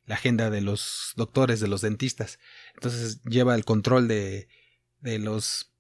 la 0.04 0.14
agenda 0.14 0.50
de 0.50 0.61
los 0.61 1.12
doctores, 1.16 1.61
de 1.61 1.68
los 1.68 1.80
dentistas. 1.80 2.38
Entonces 2.75 3.23
lleva 3.23 3.54
el 3.54 3.64
control 3.64 4.08
de, 4.08 4.49
de 5.00 5.18
los 5.18 5.73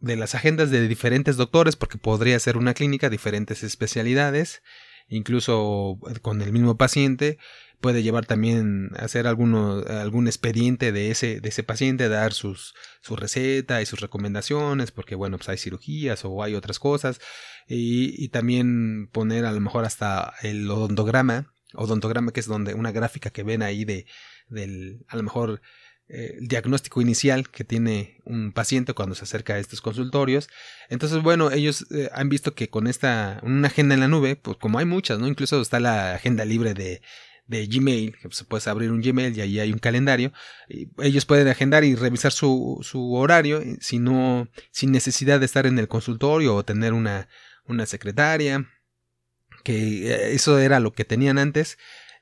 de 0.00 0.16
las 0.16 0.34
agendas 0.34 0.70
de 0.70 0.86
diferentes 0.86 1.36
doctores, 1.36 1.74
porque 1.74 1.98
podría 1.98 2.38
ser 2.38 2.56
una 2.56 2.74
clínica, 2.74 3.10
diferentes 3.10 3.62
especialidades, 3.64 4.62
incluso 5.08 5.98
con 6.22 6.42
el 6.42 6.52
mismo 6.52 6.76
paciente, 6.76 7.38
puede 7.80 8.02
llevar 8.02 8.26
también 8.26 8.90
a 8.96 9.04
hacer 9.04 9.26
alguno, 9.26 9.82
algún 9.88 10.26
expediente 10.26 10.92
de 10.92 11.10
ese, 11.10 11.40
de 11.40 11.48
ese 11.48 11.62
paciente, 11.62 12.08
dar 12.08 12.32
sus, 12.32 12.74
su 13.00 13.16
receta 13.16 13.80
y 13.80 13.86
sus 13.86 14.00
recomendaciones, 14.00 14.90
porque 14.90 15.14
bueno, 15.14 15.36
pues 15.38 15.48
hay 15.48 15.58
cirugías 15.58 16.24
o 16.24 16.42
hay 16.42 16.54
otras 16.54 16.78
cosas, 16.78 17.20
y, 17.66 18.22
y 18.22 18.28
también 18.28 19.08
poner 19.12 19.44
a 19.44 19.52
lo 19.52 19.60
mejor 19.60 19.84
hasta 19.84 20.34
el 20.42 20.70
odontograma, 20.70 21.54
odontograma 21.74 22.32
que 22.32 22.40
es 22.40 22.46
donde 22.46 22.74
una 22.74 22.92
gráfica 22.92 23.30
que 23.30 23.42
ven 23.42 23.62
ahí 23.62 23.84
de, 23.84 24.06
del, 24.48 25.04
a 25.08 25.16
lo 25.16 25.22
mejor 25.22 25.60
eh, 26.08 26.36
el 26.38 26.48
diagnóstico 26.48 27.00
inicial 27.02 27.50
que 27.50 27.64
tiene 27.64 28.20
un 28.24 28.52
paciente 28.52 28.94
cuando 28.94 29.14
se 29.14 29.24
acerca 29.24 29.54
a 29.54 29.58
estos 29.58 29.80
consultorios. 29.82 30.48
Entonces, 30.88 31.22
bueno, 31.22 31.50
ellos 31.50 31.86
eh, 31.90 32.08
han 32.14 32.28
visto 32.28 32.54
que 32.54 32.70
con 32.70 32.86
esta, 32.86 33.40
una 33.42 33.68
agenda 33.68 33.94
en 33.94 34.00
la 34.00 34.08
nube, 34.08 34.36
pues 34.36 34.56
como 34.56 34.78
hay 34.78 34.86
muchas, 34.86 35.18
¿no? 35.18 35.28
Incluso 35.28 35.60
está 35.60 35.80
la 35.80 36.14
agenda 36.14 36.44
libre 36.44 36.72
de, 36.72 37.02
de 37.46 37.66
Gmail, 37.66 38.16
que 38.16 38.28
se 38.30 38.44
puede 38.44 38.70
abrir 38.70 38.90
un 38.90 39.02
Gmail 39.02 39.36
y 39.36 39.40
ahí 39.42 39.60
hay 39.60 39.72
un 39.72 39.78
calendario. 39.78 40.32
Ellos 40.98 41.26
pueden 41.26 41.48
agendar 41.48 41.84
y 41.84 41.94
revisar 41.94 42.32
su, 42.32 42.78
su 42.82 43.14
horario 43.14 43.60
eh, 43.60 43.76
si 43.80 43.98
no, 43.98 44.48
sin 44.70 44.92
necesidad 44.92 45.40
de 45.40 45.46
estar 45.46 45.66
en 45.66 45.78
el 45.78 45.88
consultorio 45.88 46.54
o 46.54 46.64
tener 46.64 46.94
una, 46.94 47.28
una 47.66 47.86
secretaria. 47.86 48.66
Que 49.64 50.34
eso 50.34 50.58
era 50.58 50.80
lo 50.80 50.92
que 50.92 51.04
tenían 51.04 51.36
antes. 51.36 51.76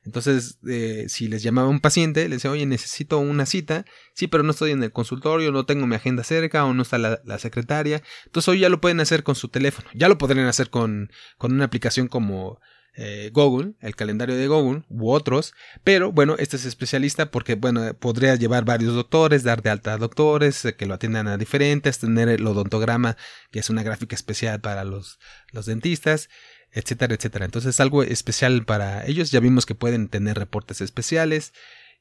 Entonces, 0.06 0.58
eh, 0.66 1.06
si 1.08 1.28
les 1.28 1.42
llamaba 1.42 1.68
un 1.68 1.80
paciente, 1.80 2.22
les 2.28 2.38
decía, 2.38 2.50
oye, 2.50 2.64
necesito 2.64 3.18
una 3.18 3.44
cita. 3.44 3.84
Sí, 4.14 4.28
pero 4.28 4.44
no 4.44 4.52
estoy 4.52 4.70
en 4.70 4.82
el 4.82 4.92
consultorio, 4.92 5.52
no 5.52 5.66
tengo 5.66 5.86
mi 5.86 5.96
agenda 5.96 6.24
cerca 6.24 6.64
o 6.64 6.72
no 6.72 6.82
está 6.82 6.96
la, 6.98 7.38
secretaria. 7.38 8.02
Entonces, 8.24 8.48
hoy 8.48 8.60
ya 8.60 8.68
lo 8.68 8.80
pueden 8.80 9.00
hacer 9.00 9.24
con 9.24 9.34
su 9.34 9.48
teléfono. 9.48 9.88
Ya 9.94 10.08
lo 10.08 10.16
podrían 10.16 10.46
hacer 10.46 10.70
con, 10.70 11.10
con 11.36 11.52
una 11.52 11.64
aplicación 11.64 12.08
como 12.08 12.60
eh, 12.98 13.30
Google, 13.34 13.74
el 13.80 13.94
calendario 13.94 14.36
de 14.36 14.48
Google 14.48 14.84
u 14.88 15.10
otros, 15.10 15.52
pero 15.84 16.12
bueno, 16.12 16.36
este 16.38 16.56
es 16.56 16.64
especialista 16.64 17.30
porque 17.30 17.54
bueno, 17.54 17.92
podría 17.92 18.36
llevar 18.36 18.64
varios 18.64 18.94
doctores, 18.94 19.42
dar 19.42 19.60
de 19.60 19.68
alta 19.68 19.92
a 19.92 19.98
doctores, 19.98 20.64
eh, 20.64 20.76
que 20.76 20.86
lo 20.86 20.94
atiendan 20.94 21.28
a 21.28 21.36
diferentes, 21.36 21.98
tener 21.98 22.30
el 22.30 22.46
odontograma, 22.46 23.18
que 23.50 23.58
es 23.58 23.68
una 23.68 23.82
gráfica 23.82 24.16
especial 24.16 24.62
para 24.62 24.84
los, 24.84 25.18
los 25.52 25.66
dentistas, 25.66 26.30
etcétera, 26.76 27.14
etcétera. 27.14 27.46
Entonces 27.46 27.70
es 27.70 27.80
algo 27.80 28.02
especial 28.02 28.64
para 28.64 29.06
ellos, 29.06 29.30
ya 29.30 29.40
vimos 29.40 29.64
que 29.64 29.74
pueden 29.74 30.08
tener 30.08 30.38
reportes 30.38 30.82
especiales 30.82 31.54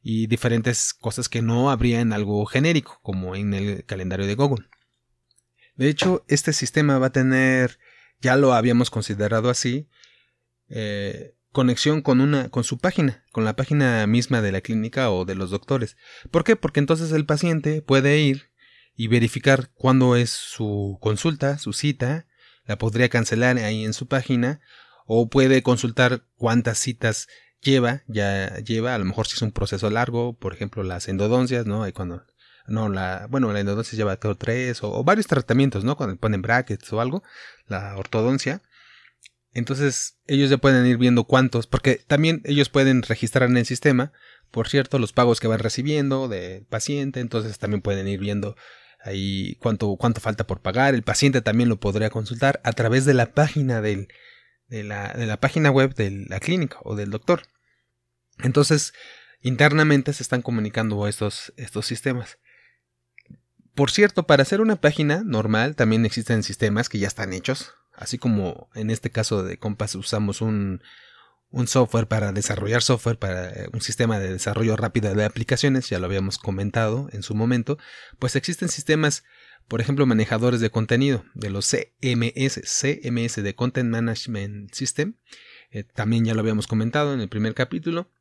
y 0.03 0.27
diferentes 0.27 0.93
cosas 0.93 1.29
que 1.29 1.41
no 1.41 1.71
habría 1.71 2.01
en 2.01 2.11
algo 2.11 2.45
genérico, 2.45 2.99
como 3.01 3.35
en 3.35 3.53
el 3.53 3.85
calendario 3.85 4.27
de 4.27 4.35
Google. 4.35 4.67
De 5.75 5.87
hecho, 5.87 6.25
este 6.27 6.51
sistema 6.51 6.99
va 6.99 7.07
a 7.07 7.11
tener, 7.11 7.79
ya 8.19 8.35
lo 8.35 8.53
habíamos 8.53 8.89
considerado 8.89 9.49
así, 9.49 9.87
eh, 10.67 11.35
conexión 11.53 12.01
con 12.01 12.19
una 12.19 12.49
con 12.49 12.65
su 12.65 12.77
página, 12.77 13.23
con 13.31 13.45
la 13.45 13.55
página 13.55 14.05
misma 14.07 14.41
de 14.41 14.51
la 14.51 14.59
clínica 14.59 15.09
o 15.09 15.23
de 15.23 15.35
los 15.35 15.51
doctores. 15.51 15.95
¿Por 16.31 16.43
qué? 16.43 16.57
Porque 16.57 16.81
entonces 16.81 17.13
el 17.13 17.25
paciente 17.25 17.81
puede 17.81 18.19
ir 18.19 18.51
y 18.93 19.07
verificar 19.07 19.71
cuándo 19.73 20.17
es 20.17 20.31
su 20.31 20.97
consulta, 21.01 21.57
su 21.59 21.71
cita, 21.71 22.27
la 22.65 22.77
podría 22.77 23.09
cancelar 23.09 23.57
ahí 23.57 23.85
en 23.85 23.93
su 23.93 24.07
página 24.07 24.61
o 25.05 25.29
puede 25.29 25.61
consultar 25.61 26.23
cuántas 26.35 26.79
citas 26.79 27.27
lleva, 27.61 28.03
ya 28.07 28.57
lleva, 28.59 28.95
a 28.95 28.97
lo 28.97 29.05
mejor 29.05 29.27
si 29.27 29.35
es 29.35 29.41
un 29.41 29.51
proceso 29.51 29.89
largo, 29.89 30.37
por 30.37 30.53
ejemplo 30.53 30.83
las 30.83 31.07
endodoncias, 31.07 31.65
¿no? 31.65 31.83
Hay 31.83 31.93
cuando 31.93 32.23
no 32.67 32.89
la, 32.89 33.27
bueno, 33.29 33.51
la 33.53 33.59
endodoncia 33.59 33.95
lleva 33.95 34.17
tres 34.17 34.83
o, 34.83 34.91
o, 34.91 35.03
varios 35.03 35.27
tratamientos, 35.27 35.83
¿no? 35.83 35.95
Cuando 35.97 36.15
ponen 36.17 36.41
brackets 36.41 36.91
o 36.93 37.01
algo, 37.01 37.23
la 37.67 37.95
ortodoncia, 37.97 38.61
entonces 39.55 40.17
ellos 40.27 40.49
ya 40.49 40.57
pueden 40.57 40.85
ir 40.85 40.97
viendo 40.97 41.23
cuántos, 41.23 41.65
porque 41.65 42.01
también 42.07 42.41
ellos 42.43 42.69
pueden 42.69 43.03
registrar 43.03 43.49
en 43.49 43.57
el 43.57 43.65
sistema, 43.65 44.11
por 44.51 44.67
cierto, 44.67 44.99
los 44.99 45.13
pagos 45.13 45.39
que 45.39 45.47
van 45.47 45.59
recibiendo 45.59 46.27
del 46.27 46.65
paciente, 46.65 47.19
entonces 47.19 47.57
también 47.57 47.81
pueden 47.81 48.07
ir 48.07 48.19
viendo 48.19 48.55
ahí 49.05 49.55
cuánto, 49.59 49.97
falta 50.19 50.45
por 50.45 50.61
pagar. 50.61 50.93
El 50.93 51.03
paciente 51.03 51.41
también 51.41 51.69
lo 51.69 51.79
podría 51.79 52.09
consultar 52.09 52.59
a 52.63 52.73
través 52.73 53.05
de 53.05 53.13
la 53.13 53.33
página 53.33 53.81
del, 53.81 54.07
de 54.67 54.83
la 54.83 55.39
página 55.39 55.71
web 55.71 55.95
de 55.95 56.25
la 56.27 56.39
clínica 56.39 56.77
o 56.83 56.95
del 56.95 57.11
doctor. 57.11 57.43
Entonces, 58.39 58.93
internamente 59.41 60.11
se 60.11 60.23
están 60.23 60.41
comunicando 60.41 61.07
estos, 61.07 61.53
estos 61.55 61.85
sistemas. 61.85 62.37
Por 63.73 63.91
cierto, 63.91 64.23
para 64.23 64.43
hacer 64.43 64.61
una 64.61 64.77
página 64.77 65.23
normal 65.23 65.75
también 65.75 66.05
existen 66.05 66.43
sistemas 66.43 66.89
que 66.89 66.99
ya 66.99 67.07
están 67.07 67.33
hechos 67.33 67.73
así 67.97 68.17
como 68.17 68.69
en 68.75 68.89
este 68.89 69.09
caso 69.09 69.43
de 69.43 69.57
Compass 69.57 69.95
usamos 69.95 70.41
un, 70.41 70.81
un 71.49 71.67
software 71.67 72.07
para 72.07 72.31
desarrollar 72.31 72.81
software, 72.81 73.17
para 73.17 73.49
eh, 73.49 73.69
un 73.71 73.81
sistema 73.81 74.19
de 74.19 74.33
desarrollo 74.33 74.75
rápido 74.75 75.13
de 75.13 75.25
aplicaciones, 75.25 75.89
ya 75.89 75.99
lo 75.99 76.05
habíamos 76.05 76.37
comentado 76.37 77.07
en 77.11 77.23
su 77.23 77.35
momento, 77.35 77.77
pues 78.19 78.35
existen 78.35 78.69
sistemas, 78.69 79.23
por 79.67 79.81
ejemplo, 79.81 80.05
manejadores 80.05 80.59
de 80.59 80.69
contenido, 80.69 81.23
de 81.33 81.49
los 81.49 81.65
CMS, 81.65 82.61
CMS 82.63 83.41
de 83.41 83.55
Content 83.55 83.89
Management 83.89 84.73
System, 84.73 85.15
eh, 85.71 85.83
también 85.83 86.25
ya 86.25 86.33
lo 86.33 86.41
habíamos 86.41 86.67
comentado 86.67 87.13
en 87.13 87.21
el 87.21 87.29
primer 87.29 87.53
capítulo. 87.53 88.11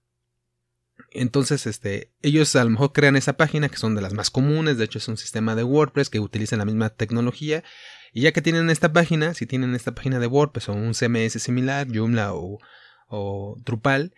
Entonces, 1.10 1.66
este, 1.66 2.12
ellos 2.22 2.54
a 2.56 2.64
lo 2.64 2.70
mejor 2.70 2.92
crean 2.92 3.16
esa 3.16 3.36
página, 3.36 3.68
que 3.68 3.76
son 3.76 3.94
de 3.94 4.02
las 4.02 4.14
más 4.14 4.30
comunes, 4.30 4.78
de 4.78 4.84
hecho 4.84 4.98
es 4.98 5.08
un 5.08 5.16
sistema 5.16 5.54
de 5.54 5.64
WordPress 5.64 6.08
que 6.08 6.20
utiliza 6.20 6.56
la 6.56 6.64
misma 6.64 6.90
tecnología, 6.90 7.64
y 8.12 8.22
ya 8.22 8.32
que 8.32 8.42
tienen 8.42 8.70
esta 8.70 8.92
página, 8.92 9.34
si 9.34 9.44
tienen 9.44 9.74
esta 9.74 9.94
página 9.94 10.20
de 10.20 10.28
WordPress 10.28 10.68
o 10.68 10.72
un 10.72 10.94
CMS 10.94 11.42
similar, 11.42 11.88
Joomla 11.92 12.32
o, 12.32 12.60
Drupal, 13.10 14.14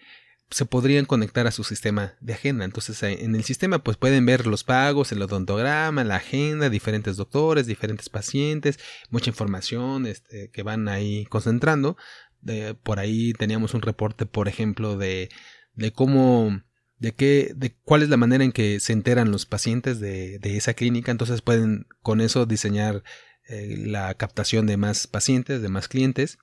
se 0.50 0.64
podrían 0.64 1.06
conectar 1.06 1.46
a 1.46 1.50
su 1.50 1.64
sistema 1.64 2.14
de 2.20 2.34
agenda. 2.34 2.64
Entonces 2.64 3.02
eh, 3.02 3.24
en 3.24 3.34
el 3.34 3.44
sistema 3.44 3.80
pues 3.80 3.96
pueden 3.96 4.26
ver 4.26 4.46
los 4.46 4.64
pagos, 4.64 5.12
el 5.12 5.22
odontograma, 5.22 6.04
la 6.04 6.16
agenda, 6.16 6.70
diferentes 6.70 7.16
doctores, 7.16 7.66
diferentes 7.66 8.08
pacientes, 8.08 8.78
mucha 9.10 9.30
información 9.30 10.06
este, 10.06 10.50
que 10.50 10.62
van 10.62 10.88
ahí 10.88 11.26
concentrando. 11.26 11.96
por 12.82 13.00
ahí 13.00 13.32
teníamos 13.32 13.74
un 13.74 13.82
reporte, 13.82 14.24
por 14.26 14.48
ejemplo, 14.48 14.96
de, 14.96 15.30
de 15.74 15.92
cómo 15.92 16.62
de 16.98 17.14
qué, 17.14 17.52
de 17.54 17.76
cuál 17.84 18.02
es 18.02 18.08
la 18.08 18.16
manera 18.16 18.44
en 18.44 18.52
que 18.52 18.80
se 18.80 18.92
enteran 18.92 19.30
los 19.30 19.46
pacientes 19.46 20.00
de, 20.00 20.38
de, 20.38 20.56
esa 20.56 20.74
clínica. 20.74 21.10
Entonces 21.10 21.42
pueden 21.42 21.86
con 22.02 22.20
eso 22.20 22.46
diseñar 22.46 23.02
eh, 23.48 23.76
la 23.78 24.14
captación 24.14 24.66
de 24.66 24.76
más 24.76 25.06
pacientes, 25.06 25.62
de 25.62 25.68
más 25.68 25.88
clientes, 25.88 26.38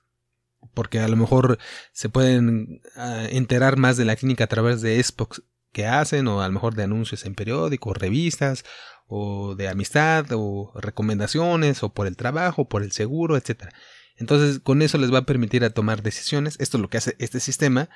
porque 0.72 1.00
a 1.00 1.08
lo 1.08 1.16
mejor 1.16 1.58
se 1.92 2.08
pueden 2.08 2.80
ah, 2.96 3.26
enterar 3.30 3.76
más 3.76 3.96
de 3.96 4.04
la 4.04 4.16
clínica 4.16 4.44
a 4.44 4.48
través 4.48 4.80
de 4.80 5.02
Xbox 5.02 5.42
que 5.72 5.86
hacen, 5.86 6.28
o 6.28 6.40
a 6.40 6.46
lo 6.46 6.54
mejor 6.54 6.74
de 6.74 6.84
anuncios 6.84 7.26
en 7.26 7.34
periódicos, 7.34 7.96
revistas, 7.96 8.64
o 9.06 9.54
de 9.56 9.68
amistad, 9.68 10.26
o 10.32 10.72
recomendaciones, 10.76 11.82
o 11.82 11.92
por 11.92 12.06
el 12.06 12.16
trabajo, 12.16 12.68
por 12.68 12.82
el 12.82 12.92
seguro, 12.92 13.36
etcétera. 13.36 13.72
Entonces, 14.16 14.60
con 14.60 14.80
eso 14.80 14.96
les 14.96 15.12
va 15.12 15.18
a 15.18 15.26
permitir 15.26 15.64
a 15.64 15.70
tomar 15.70 16.02
decisiones. 16.02 16.56
Esto 16.60 16.76
es 16.76 16.82
lo 16.82 16.88
que 16.88 16.98
hace 16.98 17.16
este 17.18 17.40
sistema, 17.40 17.88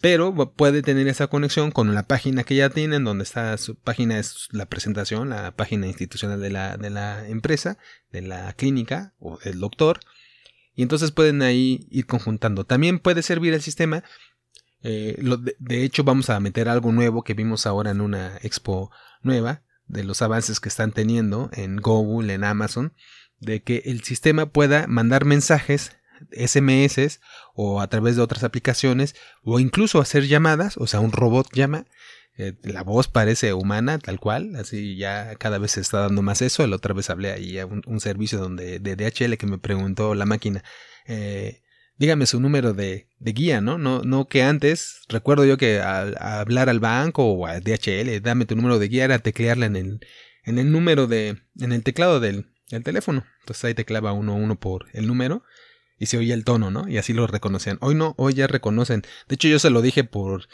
pero 0.00 0.34
puede 0.54 0.82
tener 0.82 1.06
esa 1.06 1.26
conexión 1.26 1.70
con 1.70 1.94
la 1.94 2.04
página 2.04 2.44
que 2.44 2.56
ya 2.56 2.70
tienen, 2.70 3.04
donde 3.04 3.24
está 3.24 3.56
su 3.58 3.76
página, 3.76 4.18
es 4.18 4.48
la 4.52 4.66
presentación, 4.66 5.28
la 5.28 5.54
página 5.54 5.86
institucional 5.86 6.40
de 6.40 6.50
la, 6.50 6.78
de 6.78 6.88
la 6.90 7.28
empresa, 7.28 7.76
de 8.10 8.22
la 8.22 8.54
clínica 8.54 9.12
o 9.18 9.38
del 9.38 9.60
doctor. 9.60 10.00
Y 10.76 10.82
entonces 10.82 11.10
pueden 11.10 11.42
ahí 11.42 11.88
ir 11.90 12.06
conjuntando. 12.06 12.64
También 12.64 13.00
puede 13.00 13.22
servir 13.22 13.52
el 13.54 13.62
sistema. 13.62 14.04
Eh, 14.82 15.16
de, 15.18 15.56
de 15.58 15.82
hecho, 15.82 16.04
vamos 16.04 16.30
a 16.30 16.38
meter 16.38 16.68
algo 16.68 16.92
nuevo 16.92 17.24
que 17.24 17.34
vimos 17.34 17.66
ahora 17.66 17.90
en 17.90 18.00
una 18.00 18.36
expo 18.42 18.92
nueva 19.22 19.64
de 19.86 20.04
los 20.04 20.22
avances 20.22 20.60
que 20.60 20.68
están 20.68 20.92
teniendo 20.92 21.50
en 21.54 21.78
Google, 21.78 22.32
en 22.32 22.44
Amazon 22.44 22.92
de 23.40 23.62
que 23.62 23.82
el 23.86 24.02
sistema 24.02 24.46
pueda 24.46 24.86
mandar 24.86 25.24
mensajes 25.24 25.92
SMS 26.32 27.20
o 27.54 27.80
a 27.80 27.88
través 27.88 28.16
de 28.16 28.22
otras 28.22 28.44
aplicaciones 28.44 29.14
o 29.42 29.60
incluso 29.60 30.00
hacer 30.00 30.26
llamadas, 30.26 30.76
o 30.78 30.86
sea, 30.86 31.00
un 31.00 31.12
robot 31.12 31.48
llama, 31.52 31.86
eh, 32.38 32.54
la 32.62 32.82
voz 32.82 33.08
parece 33.08 33.54
humana 33.54 33.98
tal 33.98 34.20
cual, 34.20 34.56
así 34.56 34.96
ya 34.96 35.36
cada 35.36 35.58
vez 35.58 35.72
se 35.72 35.80
está 35.80 36.00
dando 36.00 36.22
más 36.22 36.42
eso, 36.42 36.66
la 36.66 36.76
otra 36.76 36.92
vez 36.92 37.08
hablé 37.08 37.32
ahí 37.32 37.58
a 37.58 37.66
un, 37.66 38.00
servicio 38.00 38.38
donde 38.38 38.78
de 38.78 38.96
DHL 38.96 39.36
que 39.36 39.46
me 39.46 39.58
preguntó 39.58 40.14
la 40.14 40.26
máquina, 40.26 40.62
eh, 41.06 41.62
dígame 41.98 42.26
su 42.26 42.40
número 42.40 42.74
de, 42.74 43.08
guía, 43.20 43.60
¿no? 43.60 43.78
¿no? 43.78 44.02
No 44.02 44.28
que 44.28 44.42
antes, 44.42 45.00
recuerdo 45.08 45.44
yo 45.44 45.56
que 45.56 45.80
al 45.80 46.16
hablar 46.20 46.68
al 46.68 46.80
banco 46.80 47.24
o 47.24 47.46
a 47.46 47.60
DHL, 47.60 48.20
dame 48.20 48.44
tu 48.44 48.56
número 48.56 48.78
de 48.78 48.88
guía, 48.88 49.04
era 49.04 49.18
teclearla 49.18 49.66
en 49.66 49.76
el, 49.76 50.00
en 50.44 50.58
el 50.58 50.70
número 50.70 51.06
de, 51.06 51.38
en 51.58 51.72
el 51.72 51.82
teclado 51.82 52.20
del, 52.20 52.46
teléfono. 52.84 53.24
Entonces 53.40 53.64
ahí 53.64 53.74
teclaba 53.74 54.12
uno 54.12 54.34
uno 54.34 54.58
por 54.58 54.86
el 54.92 55.06
número 55.06 55.44
y 55.98 56.06
se 56.06 56.18
oía 56.18 56.34
el 56.34 56.44
tono, 56.44 56.70
¿no? 56.70 56.88
Y 56.88 56.98
así 56.98 57.12
lo 57.12 57.26
reconocían. 57.26 57.78
Hoy 57.80 57.94
no, 57.94 58.14
hoy 58.18 58.34
ya 58.34 58.46
reconocen. 58.46 59.02
De 59.28 59.36
hecho 59.36 59.48
yo 59.48 59.58
se 59.58 59.70
lo 59.70 59.82
dije 59.82 60.04
por 60.04 60.48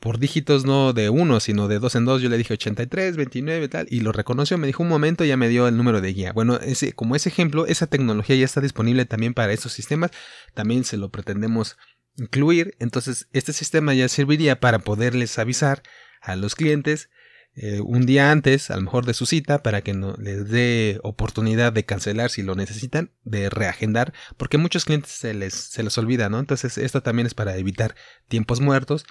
por 0.00 0.18
dígitos 0.18 0.64
no 0.64 0.92
de 0.92 1.08
uno, 1.08 1.40
sino 1.40 1.68
de 1.68 1.78
dos 1.78 1.94
en 1.94 2.04
dos. 2.04 2.20
Yo 2.20 2.28
le 2.28 2.36
dije 2.36 2.54
83, 2.54 3.16
29 3.16 3.68
tal, 3.68 3.86
y 3.90 4.00
lo 4.00 4.12
reconoció. 4.12 4.58
Me 4.58 4.66
dijo 4.66 4.82
un 4.82 4.88
momento 4.88 5.24
y 5.24 5.28
ya 5.28 5.36
me 5.36 5.48
dio 5.48 5.66
el 5.66 5.76
número 5.76 6.00
de 6.00 6.12
guía. 6.12 6.32
Bueno, 6.32 6.56
ese, 6.56 6.92
como 6.92 7.16
ese 7.16 7.30
ejemplo, 7.30 7.66
esa 7.66 7.86
tecnología 7.86 8.36
ya 8.36 8.44
está 8.44 8.60
disponible 8.60 9.06
también 9.06 9.34
para 9.34 9.52
esos 9.52 9.72
sistemas. 9.72 10.10
También 10.52 10.84
se 10.84 10.96
lo 10.96 11.10
pretendemos 11.10 11.76
incluir. 12.16 12.76
Entonces, 12.80 13.28
este 13.32 13.52
sistema 13.52 13.94
ya 13.94 14.08
serviría 14.08 14.60
para 14.60 14.80
poderles 14.80 15.38
avisar 15.38 15.82
a 16.20 16.36
los 16.36 16.54
clientes 16.54 17.10
eh, 17.56 17.80
un 17.80 18.04
día 18.04 18.32
antes, 18.32 18.70
a 18.70 18.76
lo 18.76 18.82
mejor 18.82 19.06
de 19.06 19.14
su 19.14 19.26
cita, 19.26 19.62
para 19.62 19.82
que 19.82 19.94
no 19.94 20.16
les 20.18 20.48
dé 20.48 20.98
oportunidad 21.04 21.72
de 21.72 21.84
cancelar 21.84 22.30
si 22.30 22.42
lo 22.42 22.56
necesitan, 22.56 23.12
de 23.22 23.48
reagendar, 23.48 24.12
porque 24.36 24.58
muchos 24.58 24.84
clientes 24.84 25.12
se 25.12 25.34
les, 25.34 25.54
se 25.54 25.84
les 25.84 25.96
olvida, 25.96 26.28
¿no? 26.28 26.40
Entonces, 26.40 26.78
esto 26.78 27.02
también 27.02 27.26
es 27.26 27.34
para 27.34 27.56
evitar 27.56 27.94
tiempos 28.28 28.60
muertos 28.60 29.06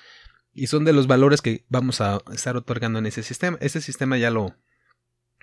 y 0.54 0.68
son 0.68 0.86
de 0.86 0.94
los 0.94 1.08
valores 1.08 1.42
que 1.42 1.66
vamos 1.70 2.02
a 2.02 2.22
estar 2.32 2.56
otorgando 2.56 3.00
en 3.00 3.06
ese 3.06 3.24
sistema. 3.24 3.58
Ese 3.60 3.82
sistema 3.82 4.18
ya 4.18 4.30
lo, 4.30 4.56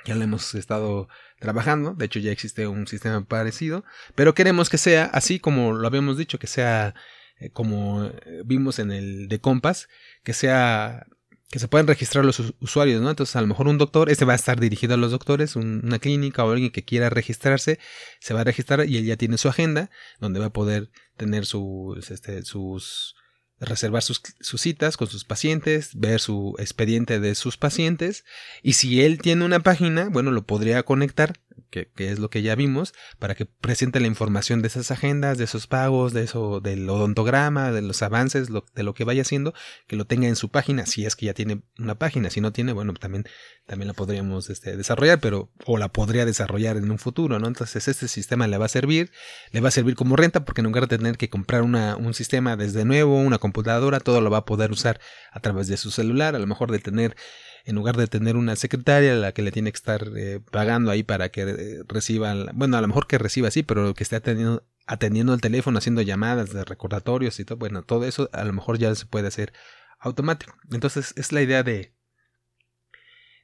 ya 0.05 0.15
lo 0.15 0.23
hemos 0.23 0.55
estado 0.55 1.09
trabajando. 1.39 1.95
De 1.95 2.07
hecho, 2.07 2.21
ya 2.21 2.33
existe 2.33 2.67
un 2.67 2.87
sistema 2.87 3.25
parecido. 3.25 3.85
Pero 4.15 4.35
queremos 4.35 4.71
que 4.71 4.79
sea 4.79 5.07
así 5.07 5.41
como 5.41 5.73
lo 5.73 5.87
habíamos 5.87 6.17
dicho, 6.17 6.39
que 6.39 6.47
sea 6.47 6.95
eh, 7.39 7.51
como 7.51 8.05
eh, 8.05 8.43
vimos 8.45 8.79
en 8.79 8.93
el 8.93 9.29
de 9.29 9.41
Compass, 9.41 9.89
que 10.23 10.33
sea 10.33 11.07
que 11.51 11.59
se 11.59 11.67
puedan 11.67 11.89
registrar 11.89 12.25
los 12.25 12.39
usuarios, 12.61 13.03
¿no? 13.03 13.11
Entonces, 13.11 13.35
a 13.35 13.41
lo 13.41 13.49
mejor 13.49 13.67
un 13.67 13.77
doctor, 13.77 14.09
este 14.09 14.25
va 14.25 14.35
a 14.35 14.37
estar 14.37 14.61
dirigido 14.61 14.95
a 14.95 14.97
los 14.97 15.11
doctores, 15.11 15.57
una 15.57 15.99
clínica 15.99 16.45
o 16.45 16.53
alguien 16.53 16.71
que 16.71 16.85
quiera 16.85 17.11
registrarse, 17.11 17.81
se 18.21 18.35
va 18.35 18.43
a 18.43 18.45
registrar 18.45 18.89
y 18.89 18.99
él 18.99 19.05
ya 19.05 19.17
tiene 19.17 19.37
su 19.37 19.49
agenda, 19.49 19.91
donde 20.21 20.39
va 20.39 20.47
a 20.47 20.53
poder 20.53 20.93
tener 21.17 21.47
sus, 21.47 22.13
este, 22.13 22.45
sus, 22.45 23.17
reservar 23.61 24.03
sus, 24.03 24.23
citas 24.41 24.97
con 24.97 25.09
sus 25.09 25.25
pacientes, 25.25 25.91
ver 25.95 26.21
su 26.21 26.57
expediente 26.59 27.21
de 27.21 27.35
sus 27.35 27.57
pacientes 27.57 28.25
y 28.63 28.73
si 28.73 29.03
él 29.03 29.19
tiene 29.19 29.45
una 29.45 29.61
página, 29.61 30.09
bueno, 30.09 30.31
lo 30.31 30.43
podría 30.43 30.83
conectar 30.83 31.39
que, 31.71 31.91
es 31.97 32.19
lo 32.19 32.31
que 32.31 32.43
ya 32.43 32.55
vimos, 32.55 32.95
para 33.19 33.35
que 33.35 33.47
presente 33.47 34.01
la 34.01 34.07
información 34.07 34.63
de 34.63 34.69
esas 34.69 34.91
agendas, 34.91 35.39
de 35.39 35.45
esos 35.45 35.67
pagos, 35.67 36.13
de 36.13 36.23
eso, 36.23 36.61
del 36.61 36.89
odontograma, 36.89 37.73
de 37.73 37.83
los 37.83 38.03
avances, 38.03 38.49
de 38.49 38.83
lo 38.83 38.95
que 38.95 39.05
vaya 39.05 39.23
haciendo, 39.23 39.55
que 39.87 39.97
lo 39.97 40.07
tenga 40.07 40.29
en 40.29 40.37
su 40.37 40.49
página, 40.49 40.87
si 40.87 41.07
es 41.07 41.17
que 41.17 41.27
ya 41.27 41.35
tiene 41.35 41.63
una 41.79 41.97
página, 41.97 42.31
si 42.31 42.41
no 42.41 42.53
tiene, 42.53 42.73
bueno, 42.73 42.95
también, 42.95 43.25
también 43.67 43.89
la 43.89 43.95
podríamos 43.95 44.51
este, 44.51 44.77
desarrollar, 44.77 45.21
pero, 45.21 45.51
o 45.67 45.79
la 45.79 45.89
podría 45.89 46.25
desarrollar 46.25 46.77
en 46.77 46.91
un 46.91 46.99
futuro, 46.99 47.39
¿no? 47.39 47.47
Entonces, 47.47 47.89
este 47.89 48.09
sistema 48.09 48.47
le 48.47 48.59
va 48.59 48.67
a 48.67 48.69
servir, 48.69 49.11
le 49.53 49.61
va 49.61 49.69
a 49.69 49.73
servir 49.73 49.95
como 49.95 50.17
renta, 50.17 50.45
porque 50.45 50.61
en 50.61 50.67
lugar 50.67 50.89
de 50.89 50.99
tener 50.99 51.17
que 51.17 51.29
comprar 51.29 51.63
una, 51.63 51.97
un 51.97 52.15
sistema 52.15 52.57
desde 52.57 52.85
nuevo, 52.85 53.21
una 53.21 53.39
computadora, 53.39 54.01
todo 54.01 54.21
lo 54.21 54.31
va 54.31 54.39
a 54.39 54.45
poder 54.45 54.71
usar 54.71 55.01
a 55.33 55.41
través 55.41 55.69
de 55.69 55.77
su 55.77 55.91
celular, 55.91 56.35
a 56.35 56.39
lo 56.39 56.47
mejor 56.47 56.71
de 56.71 56.79
tener 56.79 57.17
en 57.65 57.75
lugar 57.75 57.97
de 57.97 58.07
tener 58.07 58.37
una 58.37 58.57
secretaria 58.57 59.13
a 59.13 59.17
la 59.17 59.33
que 59.33 59.43
le 59.43 59.53
tiene 59.53 59.73
que 59.73 59.77
estar 59.77 60.09
eh, 60.17 60.41
pagando 60.51 60.91
ahí 60.91 61.03
para 61.03 61.31
que 61.31 61.43
eh, 61.43 61.83
reciba, 61.87 62.35
bueno, 62.55 62.77
a 62.77 62.81
lo 62.81 62.89
mejor 62.89 63.07
que 63.07 63.19
reciba 63.19 63.51
sí, 63.51 63.63
pero 63.63 63.95
que 63.95 64.03
esté 64.03 64.17
atendiendo, 64.17 64.65
atendiendo 64.87 65.35
el 65.35 65.41
teléfono, 65.41 65.79
haciendo 65.79 66.03
llamadas 66.03 66.53
de 66.53 66.65
recordatorios 66.65 67.39
y 67.41 67.45
todo, 67.45 67.59
bueno, 67.59 67.83
todo 67.83 68.05
eso 68.05 68.31
a 68.33 68.45
lo 68.45 68.53
mejor 68.53 68.79
ya 68.79 68.95
se 68.95 69.07
puede 69.07 69.29
hacer 69.29 69.53
automático. 69.99 70.55
Entonces 70.71 71.13
es 71.17 71.33
la 71.33 71.43
idea 71.43 71.63
de, 71.63 71.95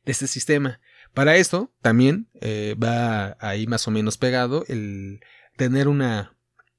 de 0.05 0.12
este 0.12 0.26
sistema. 0.26 0.81
Para 1.14 1.37
esto 1.37 1.72
también 1.83 2.29
eh, 2.40 2.76
va 2.83 3.37
ahí 3.40 3.66
más 3.66 3.87
o 3.88 3.90
menos 3.90 4.18
pegado 4.18 4.64
el 4.68 5.20
tener 5.57 5.88
una, 5.88 6.37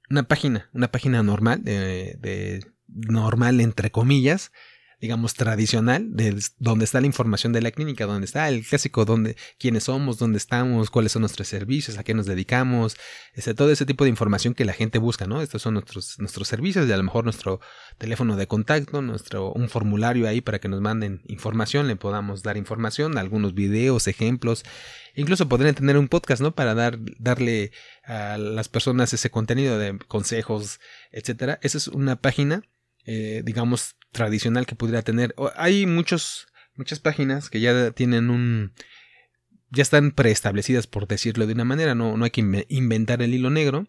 una 0.10 0.24
página, 0.24 0.70
una 0.74 0.92
página 0.92 1.24
normal, 1.24 1.64
de 1.64 2.62
normal 2.88 3.62
entre 3.62 3.92
comillas, 3.92 4.52
digamos, 5.00 5.36
tradicional, 5.36 6.08
de 6.16 6.42
donde 6.58 6.86
está 6.86 7.00
la 7.00 7.08
información 7.08 7.54
de 7.54 7.62
la 7.62 7.72
clínica, 7.72 8.06
donde 8.06 8.26
está 8.26 8.50
el 8.50 8.66
clásico, 8.66 9.06
donde, 9.06 9.36
quiénes 9.60 9.84
somos, 9.84 10.18
dónde 10.18 10.38
estamos, 10.38 10.90
cuáles 10.90 11.12
son 11.12 11.22
nuestros 11.22 11.48
servicios, 11.48 11.98
a 11.98 12.04
qué 12.04 12.16
nos 12.16 12.26
dedicamos, 12.26 12.98
ese, 13.34 13.54
todo 13.54 13.72
ese 13.72 13.86
tipo 13.86 14.06
de 14.06 14.10
información 14.10 14.56
que 14.56 14.66
la 14.66 14.74
gente 14.74 14.98
busca, 14.98 15.28
¿no? 15.28 15.42
Estos 15.42 15.62
son 15.62 15.76
nuestros, 15.76 16.18
nuestros 16.20 16.48
servicios 16.48 16.88
y 16.88 16.92
a 16.92 16.98
lo 16.98 17.04
mejor 17.04 17.24
nuestro 17.26 17.60
teléfono 18.00 18.36
de 18.36 18.48
contacto, 18.48 19.02
nuestro, 19.04 19.52
un 19.54 19.70
formulario 19.70 20.28
ahí 20.28 20.42
para 20.42 20.60
que 20.60 20.68
nos 20.68 20.82
manden 20.82 21.22
información, 21.28 21.88
le 21.88 21.96
podamos 21.96 22.42
dar 22.42 22.58
información, 22.58 23.18
algunos 23.20 23.54
videos, 23.54 24.08
ejemplos, 24.08 24.64
incluso 25.16 25.48
podrían 25.48 25.76
tener 25.76 25.98
un 25.98 26.08
podcast, 26.08 26.42
¿no? 26.42 26.56
Para 26.56 26.74
dar, 26.74 26.98
darle 27.20 27.72
a 28.04 28.38
las 28.38 28.68
personas 28.68 29.14
ese 29.14 29.30
contenido 29.30 29.78
de 29.78 30.00
consejos, 30.08 30.80
etcétera. 31.12 31.60
Esa 31.62 31.78
es 31.78 31.88
una 31.88 32.16
página 32.16 32.64
eh, 33.08 33.42
digamos, 33.46 33.96
tradicional 34.12 34.66
que 34.66 34.76
pudiera 34.76 35.02
tener. 35.02 35.34
Hay 35.56 35.86
muchos, 35.86 36.48
muchas 36.76 37.00
páginas 37.00 37.50
que 37.50 37.62
ya 37.62 37.92
tienen 37.92 38.30
un... 38.30 38.74
ya 39.70 39.82
están 39.82 40.12
preestablecidas, 40.12 40.88
por 40.88 41.08
decirlo 41.08 41.48
de 41.48 41.54
una 41.54 41.66
manera, 41.66 41.96
no, 41.96 42.18
no 42.18 42.26
hay 42.26 42.32
que 42.32 42.66
inventar 42.68 43.22
el 43.22 43.34
hilo 43.34 43.50
negro. 43.50 43.88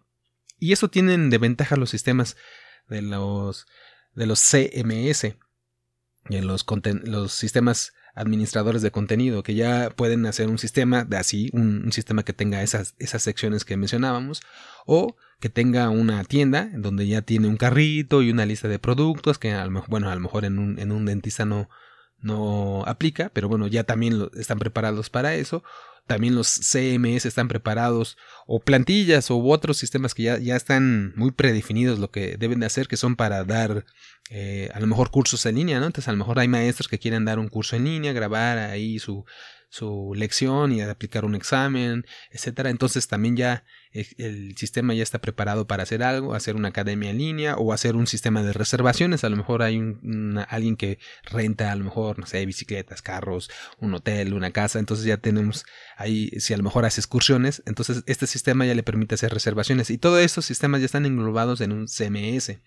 Y 0.61 0.73
eso 0.73 0.89
tienen 0.89 1.31
de 1.31 1.39
ventaja 1.39 1.77
los 1.77 1.91
sistemas 1.91 2.37
de 2.89 3.03
los, 3.03 3.67
de 4.15 4.27
los 4.27 4.41
CMS 4.41 5.37
y 6.31 6.41
los, 6.41 6.65
los 7.05 7.33
sistemas 7.33 7.93
administradores 8.19 8.83
de 8.83 8.91
contenido 8.91 9.43
que 9.43 9.55
ya 9.55 9.91
pueden 9.95 10.27
hacer 10.27 10.49
un 10.49 10.59
sistema 10.59 11.05
de 11.05 11.17
así, 11.17 11.51
un, 11.53 11.91
sistema 11.93 12.25
que 12.25 12.33
tenga 12.33 12.63
esas, 12.63 12.95
esas 12.99 13.23
secciones 13.23 13.65
que 13.65 13.77
mencionábamos, 13.77 14.43
o 14.87 15.17
que 15.41 15.49
tenga 15.49 15.89
una 15.91 16.25
tienda 16.25 16.69
donde 16.75 17.07
ya 17.07 17.23
tiene 17.23 17.49
un 17.49 17.57
carrito 17.57 18.23
y 18.23 18.31
una 18.31 18.47
lista 18.47 18.69
de 18.69 18.79
productos 18.79 19.39
que 19.39 19.53
a 19.53 19.65
lo 19.65 19.71
mejor, 19.71 19.89
bueno, 19.89 20.11
a 20.11 20.15
lo 20.15 20.21
mejor 20.21 20.45
en 20.45 20.59
un, 20.59 20.79
en 20.79 20.91
un 20.91 21.05
dentista 21.07 21.45
no, 21.45 21.69
no 22.21 22.85
aplica, 22.87 23.31
pero 23.33 23.49
bueno, 23.49 23.67
ya 23.69 23.85
también 23.85 24.29
están 24.37 24.59
preparados 24.59 25.11
para 25.11 25.35
eso. 25.35 25.63
También 26.07 26.35
los 26.35 26.49
CMS 26.49 27.27
están 27.27 27.49
preparados 27.49 28.17
o 28.47 28.61
plantillas 28.61 29.31
u 29.31 29.51
otros 29.51 29.77
sistemas 29.77 30.15
que 30.15 30.23
ya, 30.23 30.39
ya 30.39 30.57
están 30.57 31.13
muy 31.17 31.33
predefinidos 31.33 31.99
lo 31.99 32.11
que 32.11 32.39
deben 32.39 32.61
de 32.61 32.67
hacer, 32.67 32.89
que 32.89 32.97
son 32.97 33.15
para 33.15 33.45
dar 33.45 33.85
eh, 34.31 34.69
a 34.75 34.81
lo 34.81 34.87
mejor 34.87 35.11
cursos 35.11 35.45
en 35.47 35.57
línea, 35.57 35.81
¿no? 35.81 35.87
Entonces 35.87 36.09
a 36.09 36.13
lo 36.13 36.19
mejor 36.19 36.39
hay 36.39 36.49
maestros 36.49 36.89
que 36.89 36.99
quieren 36.99 37.25
dar 37.25 37.39
un 37.39 37.49
curso 37.49 37.77
en 37.77 37.85
línea, 37.85 38.13
grabar 38.13 38.59
ahí 38.59 38.99
su, 38.99 39.25
su 39.71 40.13
lección 40.15 40.73
y 40.73 40.83
aplicar 40.83 41.25
un 41.25 41.35
examen, 41.35 42.07
etcétera. 42.31 42.71
Entonces 42.71 43.09
también 43.09 43.37
ya 43.37 43.65
el 43.93 44.57
sistema 44.57 44.95
ya 44.95 45.03
está 45.03 45.21
preparado 45.21 45.67
para 45.67 45.83
hacer 45.83 46.03
algo, 46.03 46.35
hacer 46.35 46.57
una 46.57 46.69
academia 46.69 47.11
en 47.11 47.19
línea 47.19 47.57
o 47.57 47.73
hacer 47.73 47.97
un 47.97 48.07
sistema 48.07 48.43
de 48.43 48.53
reservaciones. 48.53 49.25
A 49.25 49.31
lo 49.31 49.37
mejor 49.37 49.63
hay 49.63 49.79
un, 49.79 50.45
alguien 50.49 50.77
que 50.77 50.99
renta, 51.25 51.73
a 51.73 51.77
lo 51.77 51.85
mejor, 51.85 52.19
no 52.19 52.27
sé, 52.27 52.45
bicicletas, 52.45 53.03
carros, 53.03 53.51
un 53.79 53.95
hotel, 53.95 54.35
una 54.35 54.51
casa. 54.51 54.79
Entonces 54.79 55.07
ya 55.07 55.19
tenemos 55.19 55.65
ahí, 55.97 56.31
si 56.39 56.55
a 56.55 56.57
lo 56.57 56.63
mejor 56.63 56.85
hace 56.85 57.01
excursiones, 57.01 57.63
entonces 57.67 58.03
este 58.07 58.27
sistema 58.27 58.67
ya 58.67 58.75
le 58.75 58.83
permite 58.83 59.15
hacer 59.15 59.33
reservaciones. 59.33 59.91
Y 59.91 59.99
todos 59.99 60.21
estos 60.21 60.45
sistemas 60.45 60.81
ya 60.81 60.87
están 60.87 61.07
englobados 61.07 61.61
en 61.61 61.73
un 61.73 61.89
CMS 61.89 62.59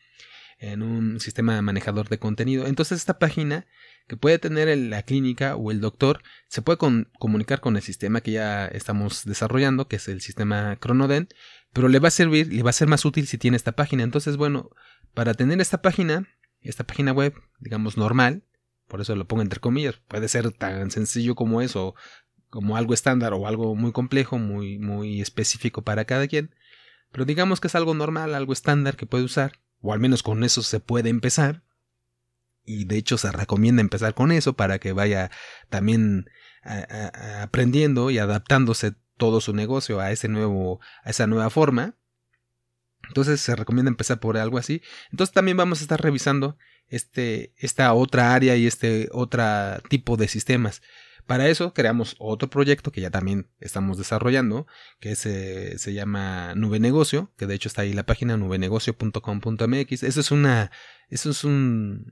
en 0.62 0.84
un 0.84 1.20
sistema 1.20 1.60
manejador 1.64 2.08
de 2.08 2.20
contenido. 2.20 2.68
Entonces 2.68 3.00
esta 3.00 3.18
página 3.18 3.66
que 4.08 4.16
puede 4.16 4.38
tener 4.38 4.78
la 4.78 5.02
clínica 5.02 5.56
o 5.56 5.72
el 5.72 5.82
doctor 5.82 6.22
se 6.48 6.62
puede 6.62 6.78
comunicar 6.78 7.62
con 7.62 7.76
el 7.76 7.82
sistema 7.82 8.22
que 8.22 8.34
ya 8.34 8.68
estamos 8.68 9.26
desarrollando, 9.26 9.88
que 9.88 9.96
es 9.96 10.08
el 10.08 10.22
sistema 10.22 10.78
Chronoden, 10.80 11.30
pero 11.74 11.90
le 11.90 11.98
va 11.98 12.10
a 12.10 12.12
servir, 12.12 12.54
le 12.54 12.62
va 12.62 12.70
a 12.70 12.74
ser 12.74 12.88
más 12.88 13.06
útil 13.06 13.26
si 13.26 13.40
tiene 13.40 13.58
esta 13.58 13.72
página. 13.72 14.04
Entonces, 14.04 14.38
bueno, 14.38 14.70
para 15.16 15.34
tener 15.34 15.60
esta 15.60 15.82
página, 15.82 16.28
esta 16.62 16.86
página 16.86 17.12
web, 17.12 17.34
digamos 17.60 17.98
normal, 17.98 18.44
por 18.88 19.02
eso 19.02 19.16
lo 19.16 19.26
pongo 19.26 19.42
entre 19.42 19.60
comillas, 19.60 20.00
puede 20.08 20.28
ser 20.28 20.52
tan 20.52 20.92
sencillo 20.92 21.34
como 21.34 21.64
eso, 21.64 21.96
como 22.50 22.78
algo 22.78 22.94
estándar 22.94 23.34
o 23.34 23.48
algo 23.48 23.76
muy 23.76 23.94
complejo, 23.94 24.38
muy, 24.38 24.78
muy 24.78 25.22
específico 25.22 25.82
para 25.82 26.06
cada 26.06 26.28
quien, 26.28 26.54
pero 27.12 27.26
digamos 27.26 27.60
que 27.60 27.68
es 27.68 27.74
algo 27.74 27.96
normal, 27.96 28.36
algo 28.36 28.54
estándar 28.54 28.96
que 28.96 29.08
puede 29.08 29.24
usar 29.24 29.54
o 29.82 29.94
al 29.94 30.00
menos 30.00 30.24
con 30.24 30.44
eso 30.44 30.64
se 30.64 30.80
puede 30.80 31.10
empezar. 31.10 31.64
Y 32.64 32.86
de 32.86 32.98
hecho 32.98 33.18
se 33.18 33.32
recomienda 33.32 33.82
empezar 33.82 34.14
con 34.14 34.32
eso 34.32 34.54
para 34.54 34.80
que 34.80 34.94
vaya 34.94 35.32
también 35.70 36.30
aprendiendo 36.64 38.12
y 38.12 38.20
adaptándose 38.20 38.94
todo 39.18 39.42
su 39.42 39.54
negocio 39.54 40.00
a 40.00 40.12
ese 40.12 40.28
nuevo, 40.28 40.80
a 41.04 41.10
esa 41.10 41.28
nueva 41.28 41.50
forma. 41.50 41.96
Entonces 43.08 43.42
se 43.42 43.56
recomienda 43.56 43.90
empezar 43.90 44.20
por 44.20 44.38
algo 44.38 44.58
así. 44.58 44.82
Entonces 45.12 45.34
también 45.34 45.58
vamos 45.58 45.80
a 45.80 45.82
estar 45.82 46.02
revisando 46.02 46.58
este, 46.88 47.54
esta 47.58 47.94
otra 47.94 48.34
área 48.34 48.56
y 48.56 48.68
este 48.68 49.10
otro 49.12 49.44
tipo 49.90 50.18
de 50.18 50.28
sistemas. 50.28 50.82
Para 51.32 51.48
eso 51.48 51.74
creamos 51.74 52.18
otro 52.20 52.50
proyecto 52.50 52.92
que 52.92 53.00
ya 53.00 53.10
también 53.10 53.48
estamos 53.62 53.98
desarrollando, 53.98 54.68
que 55.00 55.16
se, 55.16 55.78
se 55.78 55.94
llama 55.94 56.54
Nube 56.56 56.82
Negocio, 56.82 57.32
que 57.38 57.48
de 57.48 57.56
hecho 57.56 57.70
está 57.70 57.84
ahí 57.84 57.94
la 57.94 58.06
página 58.06 58.36
nubenegocio.com.mx. 58.36 60.04
Eso 60.04 60.20
es 60.20 60.32
una, 60.32 60.72
eso 61.08 61.30
es 61.30 61.46
un, 61.46 62.12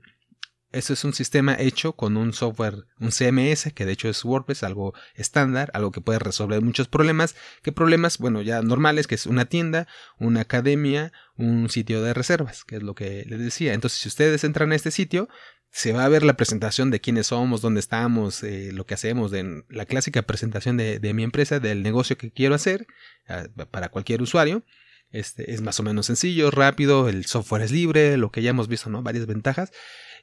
eso 0.72 0.94
es 0.94 1.04
un 1.04 1.12
sistema 1.12 1.54
hecho 1.58 1.92
con 1.92 2.16
un 2.16 2.32
software, 2.32 2.86
un 2.98 3.10
CMS, 3.10 3.74
que 3.74 3.84
de 3.84 3.92
hecho 3.92 4.08
es 4.08 4.24
WordPress, 4.24 4.62
algo 4.62 4.94
estándar, 5.14 5.70
algo 5.74 5.90
que 5.90 6.00
puede 6.00 6.18
resolver 6.18 6.62
muchos 6.62 6.88
problemas. 6.88 7.36
¿Qué 7.62 7.72
problemas? 7.72 8.16
Bueno, 8.16 8.40
ya 8.40 8.62
normales, 8.62 9.06
que 9.06 9.16
es 9.16 9.26
una 9.26 9.44
tienda, 9.44 9.86
una 10.18 10.40
academia, 10.40 11.12
un 11.36 11.68
sitio 11.68 12.02
de 12.02 12.14
reservas, 12.14 12.64
que 12.64 12.76
es 12.76 12.82
lo 12.82 12.94
que 12.94 13.26
les 13.26 13.38
decía. 13.38 13.74
Entonces, 13.74 14.00
si 14.00 14.08
ustedes 14.08 14.44
entran 14.44 14.72
a 14.72 14.76
este 14.76 14.90
sitio, 14.90 15.28
se 15.70 15.92
va 15.92 16.04
a 16.04 16.08
ver 16.08 16.22
la 16.22 16.36
presentación 16.36 16.90
de 16.90 17.00
quiénes 17.00 17.28
somos, 17.28 17.60
dónde 17.60 17.80
estamos, 17.80 18.42
eh, 18.42 18.70
lo 18.72 18.86
que 18.86 18.94
hacemos, 18.94 19.30
de, 19.30 19.64
la 19.68 19.86
clásica 19.86 20.22
presentación 20.22 20.76
de, 20.76 21.14
mi 21.14 21.22
empresa, 21.22 21.60
del 21.60 21.82
negocio 21.82 22.18
que 22.18 22.32
quiero 22.32 22.54
hacer 22.54 22.86
ah, 23.28 23.44
para 23.70 23.88
cualquier 23.88 24.22
usuario. 24.22 24.64
Este 25.12 25.52
es 25.52 25.60
más 25.60 25.80
o 25.80 25.82
menos 25.82 26.06
sencillo, 26.06 26.50
rápido, 26.50 27.08
el 27.08 27.24
software 27.26 27.62
es 27.62 27.72
libre, 27.72 28.16
lo 28.16 28.30
que 28.30 28.42
ya 28.42 28.50
hemos 28.50 28.68
visto, 28.68 28.90
¿no? 28.90 29.02
Varias 29.02 29.26
ventajas 29.26 29.72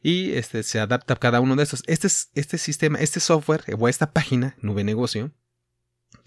y 0.02 0.34
este, 0.34 0.64
se 0.64 0.80
adapta 0.80 1.16
a 1.16 1.18
cada 1.18 1.40
uno 1.40 1.56
de 1.56 1.64
estos. 1.64 1.84
Este, 1.88 2.08
este 2.08 2.58
sistema, 2.58 3.00
este 3.00 3.20
software 3.20 3.64
o 3.78 3.90
esta 3.90 4.12
página, 4.12 4.56
Nube 4.62 4.84
Negocio, 4.84 5.32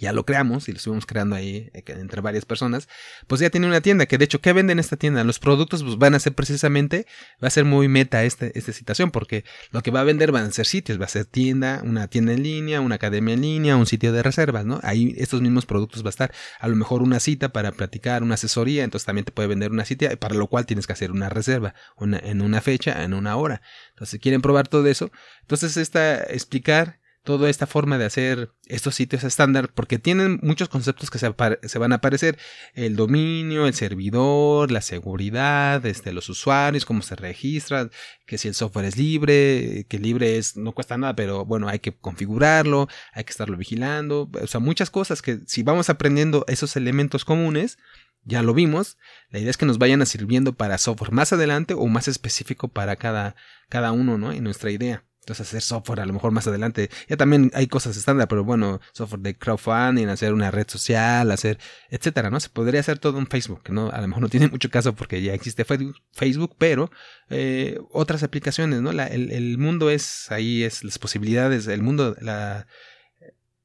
ya 0.00 0.12
lo 0.12 0.24
creamos 0.24 0.68
y 0.68 0.72
lo 0.72 0.78
estuvimos 0.78 1.06
creando 1.06 1.36
ahí 1.36 1.70
eh, 1.74 1.84
entre 1.86 2.20
varias 2.20 2.44
personas, 2.44 2.88
pues 3.26 3.40
ya 3.40 3.50
tiene 3.50 3.66
una 3.66 3.80
tienda 3.80 4.06
que 4.06 4.18
de 4.18 4.24
hecho, 4.24 4.40
¿qué 4.40 4.52
venden 4.52 4.78
esta 4.78 4.96
tienda? 4.96 5.22
Los 5.24 5.38
productos 5.38 5.82
pues, 5.82 5.96
van 5.98 6.14
a 6.14 6.18
ser 6.18 6.34
precisamente, 6.34 7.06
va 7.42 7.48
a 7.48 7.50
ser 7.50 7.64
muy 7.64 7.88
meta 7.88 8.24
este, 8.24 8.58
esta 8.58 8.72
situación 8.72 9.10
porque 9.10 9.44
lo 9.70 9.82
que 9.82 9.90
va 9.90 10.00
a 10.00 10.04
vender 10.04 10.32
van 10.32 10.44
a 10.44 10.50
ser 10.50 10.66
sitios, 10.66 11.00
va 11.00 11.04
a 11.04 11.08
ser 11.08 11.26
tienda, 11.26 11.82
una 11.84 12.08
tienda 12.08 12.32
en 12.32 12.42
línea, 12.42 12.80
una 12.80 12.96
academia 12.96 13.34
en 13.34 13.42
línea, 13.42 13.76
un 13.76 13.86
sitio 13.86 14.12
de 14.12 14.22
reservas, 14.22 14.64
¿no? 14.64 14.80
Ahí 14.82 15.14
estos 15.18 15.40
mismos 15.42 15.66
productos 15.66 16.02
va 16.02 16.08
a 16.08 16.10
estar 16.10 16.32
a 16.58 16.68
lo 16.68 16.76
mejor 16.76 17.02
una 17.02 17.20
cita 17.20 17.50
para 17.50 17.72
platicar, 17.72 18.22
una 18.22 18.34
asesoría, 18.34 18.84
entonces 18.84 19.06
también 19.06 19.24
te 19.24 19.32
puede 19.32 19.48
vender 19.48 19.70
una 19.70 19.84
cita, 19.84 20.16
para 20.16 20.34
lo 20.34 20.46
cual 20.46 20.66
tienes 20.66 20.86
que 20.86 20.92
hacer 20.92 21.12
una 21.12 21.28
reserva 21.28 21.74
en 22.00 22.42
una 22.42 22.60
fecha, 22.60 23.04
en 23.04 23.14
una 23.14 23.36
hora. 23.36 23.62
Entonces, 23.90 24.12
si 24.12 24.18
quieren 24.18 24.42
probar 24.42 24.68
todo 24.68 24.86
eso, 24.86 25.10
entonces 25.42 25.76
esta 25.76 26.22
explicar 26.22 26.99
toda 27.22 27.50
esta 27.50 27.66
forma 27.66 27.98
de 27.98 28.06
hacer 28.06 28.52
estos 28.66 28.94
sitios 28.94 29.24
estándar 29.24 29.70
porque 29.74 29.98
tienen 29.98 30.40
muchos 30.42 30.68
conceptos 30.68 31.10
que 31.10 31.18
se, 31.18 31.78
van 31.78 31.92
a 31.92 31.96
aparecer 31.96 32.38
el 32.74 32.96
dominio 32.96 33.66
el 33.66 33.74
servidor 33.74 34.70
la 34.70 34.80
seguridad 34.80 35.84
este 35.84 36.12
los 36.12 36.28
usuarios 36.30 36.86
cómo 36.86 37.02
se 37.02 37.16
registran 37.16 37.90
que 38.26 38.38
si 38.38 38.48
el 38.48 38.54
software 38.54 38.86
es 38.86 38.96
libre 38.96 39.84
que 39.88 39.98
libre 39.98 40.38
es 40.38 40.56
no 40.56 40.72
cuesta 40.72 40.96
nada 40.96 41.14
pero 41.14 41.44
bueno 41.44 41.68
hay 41.68 41.80
que 41.80 41.92
configurarlo 41.92 42.88
hay 43.12 43.24
que 43.24 43.32
estarlo 43.32 43.58
vigilando 43.58 44.30
o 44.42 44.46
sea 44.46 44.60
muchas 44.60 44.88
cosas 44.88 45.20
que 45.20 45.40
si 45.46 45.62
vamos 45.62 45.90
aprendiendo 45.90 46.44
esos 46.48 46.74
elementos 46.76 47.24
comunes 47.24 47.76
ya 48.24 48.42
lo 48.42 48.52
vimos, 48.52 48.98
la 49.30 49.38
idea 49.38 49.50
es 49.50 49.56
que 49.56 49.64
nos 49.66 49.78
vayan 49.78 50.02
a 50.02 50.06
sirviendo 50.06 50.52
para 50.52 50.76
software 50.76 51.10
más 51.10 51.32
adelante 51.32 51.74
o 51.74 51.86
más 51.86 52.06
específico 52.06 52.68
para 52.68 52.96
cada, 52.96 53.34
cada 53.68 53.92
uno, 53.92 54.18
¿no? 54.18 54.32
Y 54.34 54.40
nuestra 54.40 54.70
idea. 54.70 55.04
Entonces 55.20 55.48
hacer 55.48 55.62
software 55.62 56.00
a 56.00 56.06
lo 56.06 56.14
mejor 56.14 56.32
más 56.32 56.46
adelante. 56.46 56.90
Ya 57.08 57.16
también 57.16 57.50
hay 57.54 57.66
cosas 57.66 57.96
estándar, 57.96 58.26
pero 58.26 58.42
bueno, 58.42 58.80
software 58.92 59.20
de 59.20 59.36
crowdfunding, 59.36 60.08
hacer 60.08 60.32
una 60.32 60.50
red 60.50 60.66
social, 60.68 61.30
hacer, 61.30 61.58
etcétera, 61.90 62.30
¿no? 62.30 62.40
Se 62.40 62.48
podría 62.48 62.80
hacer 62.80 62.98
todo 62.98 63.18
en 63.18 63.26
Facebook, 63.26 63.62
que 63.62 63.72
no, 63.72 63.90
a 63.90 64.00
lo 64.00 64.08
mejor 64.08 64.22
no 64.22 64.28
tiene 64.30 64.48
mucho 64.48 64.70
caso 64.70 64.94
porque 64.94 65.22
ya 65.22 65.34
existe 65.34 65.64
Facebook, 66.12 66.56
pero 66.58 66.90
eh, 67.28 67.78
otras 67.90 68.22
aplicaciones, 68.22 68.80
¿no? 68.80 68.90
el, 68.90 69.30
el, 69.30 69.58
mundo 69.58 69.90
es, 69.90 70.30
ahí 70.32 70.62
es 70.62 70.84
las 70.84 70.98
posibilidades, 70.98 71.66
el 71.66 71.82
mundo, 71.82 72.16
la, 72.20 72.66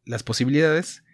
las 0.04 0.24
posibilidades 0.24 1.05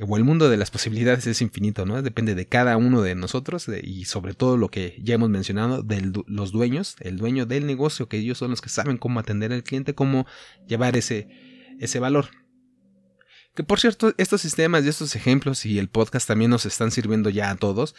o 0.00 0.16
el 0.16 0.24
mundo 0.24 0.48
de 0.48 0.56
las 0.56 0.70
posibilidades 0.70 1.26
es 1.26 1.40
infinito, 1.40 1.86
¿no? 1.86 2.02
Depende 2.02 2.34
de 2.34 2.46
cada 2.46 2.76
uno 2.76 3.02
de 3.02 3.14
nosotros 3.14 3.68
y 3.68 4.06
sobre 4.06 4.34
todo 4.34 4.56
lo 4.56 4.68
que 4.68 4.98
ya 5.00 5.14
hemos 5.14 5.30
mencionado 5.30 5.82
de 5.82 6.12
los 6.26 6.50
dueños, 6.50 6.96
el 7.00 7.16
dueño 7.16 7.46
del 7.46 7.66
negocio, 7.66 8.08
que 8.08 8.18
ellos 8.18 8.38
son 8.38 8.50
los 8.50 8.60
que 8.60 8.70
saben 8.70 8.98
cómo 8.98 9.20
atender 9.20 9.52
al 9.52 9.62
cliente, 9.62 9.94
cómo 9.94 10.26
llevar 10.66 10.96
ese, 10.96 11.28
ese 11.78 12.00
valor. 12.00 12.26
Que 13.54 13.62
por 13.62 13.78
cierto, 13.78 14.14
estos 14.18 14.40
sistemas 14.40 14.84
y 14.84 14.88
estos 14.88 15.14
ejemplos 15.14 15.64
y 15.64 15.78
el 15.78 15.88
podcast 15.88 16.26
también 16.26 16.50
nos 16.50 16.66
están 16.66 16.90
sirviendo 16.90 17.30
ya 17.30 17.50
a 17.50 17.56
todos, 17.56 17.94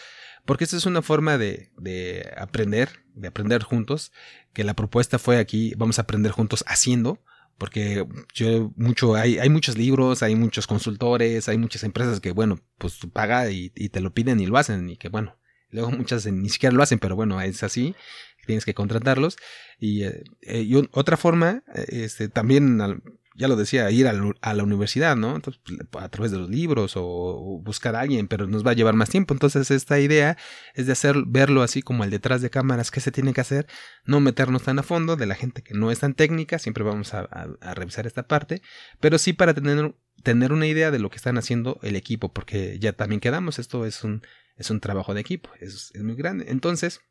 porque 0.46 0.66
esta 0.66 0.76
es 0.76 0.86
una 0.86 1.02
forma 1.02 1.38
de, 1.38 1.72
de 1.78 2.30
aprender, 2.38 3.06
de 3.14 3.30
aprender 3.30 3.64
juntos, 3.64 4.12
que 4.54 4.66
la 4.66 4.74
propuesta 4.74 5.18
fue 5.18 5.38
aquí, 5.38 5.74
vamos 5.78 5.98
a 5.98 6.02
aprender 6.02 6.34
juntos 6.34 6.66
haciendo, 6.68 7.24
porque 7.58 8.06
yo 8.34 8.72
mucho 8.76 9.16
hay, 9.16 9.40
hay 9.40 9.50
muchos 9.50 9.78
libros, 9.78 10.24
hay 10.24 10.36
muchos 10.36 10.68
consultores, 10.68 11.48
hay 11.48 11.58
muchas 11.58 11.84
empresas 11.84 12.20
que 12.20 12.32
bueno, 12.32 12.60
pues 12.78 12.98
tú 13.00 13.10
paga 13.10 13.50
y, 13.50 13.70
te 13.70 14.02
lo 14.02 14.14
piden 14.14 14.40
y 14.40 14.46
lo 14.46 14.58
hacen 14.58 14.90
y 14.90 14.98
que 14.98 15.10
bueno, 15.10 15.38
luego 15.70 15.92
muchas 15.92 16.26
ni 16.26 16.50
siquiera 16.50 16.76
lo 16.76 16.84
hacen, 16.84 17.00
pero 17.00 17.16
bueno, 17.16 17.42
es 17.42 17.64
así, 17.64 17.96
tienes 18.46 18.66
que 18.66 18.74
contratarlos. 18.74 19.38
Y, 19.80 20.04
eh, 20.04 20.24
eh, 20.42 20.88
otra 20.92 21.18
forma, 21.18 21.64
eh, 21.74 21.86
este 21.90 22.30
también 22.30 22.80
ya 23.36 23.50
lo 23.50 23.58
decía, 23.58 23.92
ir 23.92 24.08
a 24.08 24.14
la, 24.54 24.64
universidad, 24.64 25.18
¿no? 25.18 25.36
Entonces, 25.36 25.62
pues, 25.90 26.04
a 26.04 26.10
través 26.10 26.32
de 26.32 26.38
los 26.38 26.50
libros 26.50 26.94
o, 26.96 27.60
buscar 27.62 27.96
a 27.96 28.00
alguien, 28.00 28.28
pero 28.28 28.48
nos 28.48 28.66
va 28.66 28.72
a 28.72 28.74
llevar 28.76 28.96
más 28.96 29.10
tiempo. 29.10 29.34
Entonces, 29.34 29.70
esta 29.72 30.00
idea 30.00 30.38
es 30.74 30.86
de 30.86 30.94
hacer, 30.94 31.18
verlo 31.28 31.62
así 31.62 31.82
como 31.82 32.06
el 32.06 32.10
detrás 32.10 32.42
de 32.42 32.50
cámaras, 32.50 32.92
qué 32.92 33.02
se 33.02 33.12
tiene 33.12 33.34
que 33.34 33.42
hacer, 33.42 33.68
no 34.06 34.22
meternos 34.22 34.64
tan 34.64 34.80
a 34.80 34.84
fondo 34.84 35.18
de 35.18 35.26
la 35.26 35.36
gente 35.36 35.62
que 35.64 35.74
no 35.74 35.92
es 35.92 36.00
tan 36.00 36.14
técnica, 36.14 36.60
siempre 36.60 36.84
vamos 36.84 37.14
a, 37.14 37.28
revisar 37.76 38.08
esta 38.08 38.28
parte, 38.28 38.62
pero 39.02 39.18
sí 39.18 39.34
para 39.34 39.54
tener, 39.54 39.96
tener 40.24 40.54
una 40.54 40.68
idea 40.68 40.92
de 40.92 41.00
lo 41.00 41.10
que 41.10 41.18
están 41.18 41.38
haciendo 41.38 41.80
el 41.84 41.98
equipo, 41.98 42.32
porque 42.32 42.80
ya 42.80 42.94
también 42.94 43.20
quedamos, 43.20 43.60
esto 43.60 43.86
es 43.86 44.04
un, 44.04 44.22
es 44.56 44.70
un 44.70 44.80
trabajo 44.80 45.14
de 45.14 45.22
equipo, 45.22 45.50
es 45.60 45.92
muy 46.02 46.16
grande. 46.16 46.46
Entonces, 46.48 47.02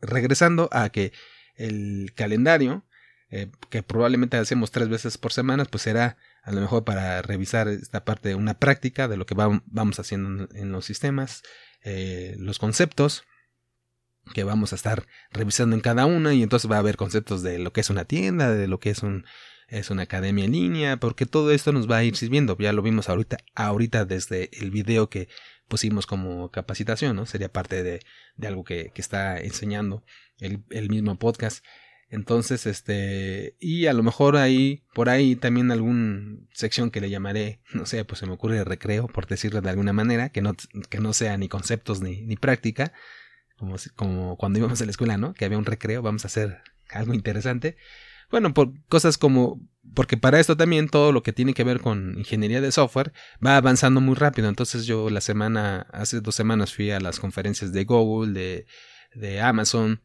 regresando 0.00 0.70
a 0.72 0.88
que 0.88 1.12
el 1.56 2.12
calendario, 2.14 2.85
eh, 3.30 3.50
que 3.70 3.82
probablemente 3.82 4.36
hacemos 4.36 4.70
tres 4.70 4.88
veces 4.88 5.18
por 5.18 5.32
semana, 5.32 5.64
pues 5.64 5.82
será 5.82 6.16
a 6.42 6.52
lo 6.52 6.60
mejor 6.60 6.84
para 6.84 7.20
revisar 7.22 7.68
esta 7.68 8.04
parte 8.04 8.28
de 8.28 8.34
una 8.36 8.54
práctica 8.54 9.08
de 9.08 9.16
lo 9.16 9.26
que 9.26 9.34
vamos 9.34 9.98
haciendo 9.98 10.48
en, 10.54 10.72
los 10.72 10.84
sistemas, 10.84 11.42
eh, 11.82 12.36
los 12.38 12.58
conceptos 12.58 13.24
que 14.34 14.44
vamos 14.44 14.72
a 14.72 14.76
estar 14.76 15.06
revisando 15.30 15.74
en 15.74 15.82
cada 15.82 16.06
una 16.06 16.34
y 16.34 16.42
entonces 16.42 16.70
va 16.70 16.76
a 16.76 16.80
haber 16.80 16.96
conceptos 16.96 17.42
de 17.42 17.58
lo 17.58 17.72
que 17.72 17.80
es 17.80 17.90
una 17.90 18.04
tienda, 18.04 18.52
de 18.52 18.68
lo 18.68 18.78
que 18.78 18.90
es 18.90 19.02
un 19.02 19.24
es 19.68 19.90
una 19.90 20.02
academia 20.02 20.44
en 20.44 20.52
línea, 20.52 20.96
porque 20.96 21.26
todo 21.26 21.50
esto 21.50 21.72
nos 21.72 21.90
va 21.90 21.96
a 21.98 22.04
ir 22.04 22.16
sirviendo. 22.16 22.56
Ya 22.58 22.72
lo 22.72 22.82
vimos 22.82 23.08
ahorita, 23.08 23.38
ahorita 23.54 24.04
desde 24.04 24.50
el 24.60 24.70
video 24.70 25.10
que 25.10 25.28
pusimos 25.68 26.06
como 26.06 26.50
capacitación, 26.50 27.16
¿no? 27.16 27.26
Sería 27.26 27.52
parte 27.52 27.82
de, 27.82 28.00
de 28.36 28.46
algo 28.46 28.64
que, 28.64 28.92
que 28.94 29.00
está 29.00 29.40
enseñando 29.40 30.04
el, 30.38 30.62
el 30.70 30.88
mismo 30.88 31.18
podcast. 31.18 31.64
Entonces, 32.08 32.66
este, 32.66 33.56
y 33.58 33.86
a 33.86 33.92
lo 33.92 34.02
mejor 34.02 34.36
ahí, 34.36 34.84
por 34.94 35.08
ahí 35.08 35.34
también 35.34 35.72
alguna 35.72 36.38
sección 36.52 36.90
que 36.90 37.00
le 37.00 37.10
llamaré, 37.10 37.60
no 37.74 37.84
sé, 37.84 38.04
pues 38.04 38.20
se 38.20 38.26
me 38.26 38.32
ocurre 38.32 38.62
recreo, 38.62 39.08
por 39.08 39.26
decirlo 39.26 39.60
de 39.60 39.70
alguna 39.70 39.92
manera, 39.92 40.28
que 40.28 40.40
no, 40.40 40.54
que 40.88 41.00
no 41.00 41.12
sea 41.12 41.36
ni 41.36 41.48
conceptos 41.48 42.00
ni, 42.00 42.22
ni 42.22 42.36
práctica, 42.36 42.92
como, 43.58 43.76
como 43.96 44.36
cuando 44.36 44.60
íbamos 44.60 44.80
a 44.80 44.84
la 44.84 44.90
escuela, 44.92 45.16
¿no? 45.18 45.34
Que 45.34 45.44
había 45.44 45.58
un 45.58 45.64
recreo, 45.64 46.00
vamos 46.00 46.24
a 46.24 46.28
hacer 46.28 46.62
algo 46.90 47.12
interesante. 47.12 47.76
Bueno, 48.30 48.54
por 48.54 48.72
cosas 48.86 49.18
como, 49.18 49.60
porque 49.94 50.16
para 50.16 50.40
esto 50.40 50.56
también 50.56 50.88
todo 50.88 51.12
lo 51.12 51.22
que 51.22 51.32
tiene 51.32 51.54
que 51.54 51.64
ver 51.64 51.80
con 51.80 52.18
ingeniería 52.18 52.60
de 52.60 52.72
software 52.72 53.12
va 53.44 53.56
avanzando 53.56 54.00
muy 54.00 54.14
rápido. 54.14 54.48
Entonces 54.48 54.86
yo 54.86 55.10
la 55.10 55.20
semana, 55.20 55.86
hace 55.92 56.20
dos 56.20 56.34
semanas 56.34 56.74
fui 56.74 56.90
a 56.90 57.00
las 57.00 57.20
conferencias 57.20 57.72
de 57.72 57.84
Google, 57.84 58.32
de, 58.32 58.66
de 59.14 59.40
Amazon, 59.40 60.02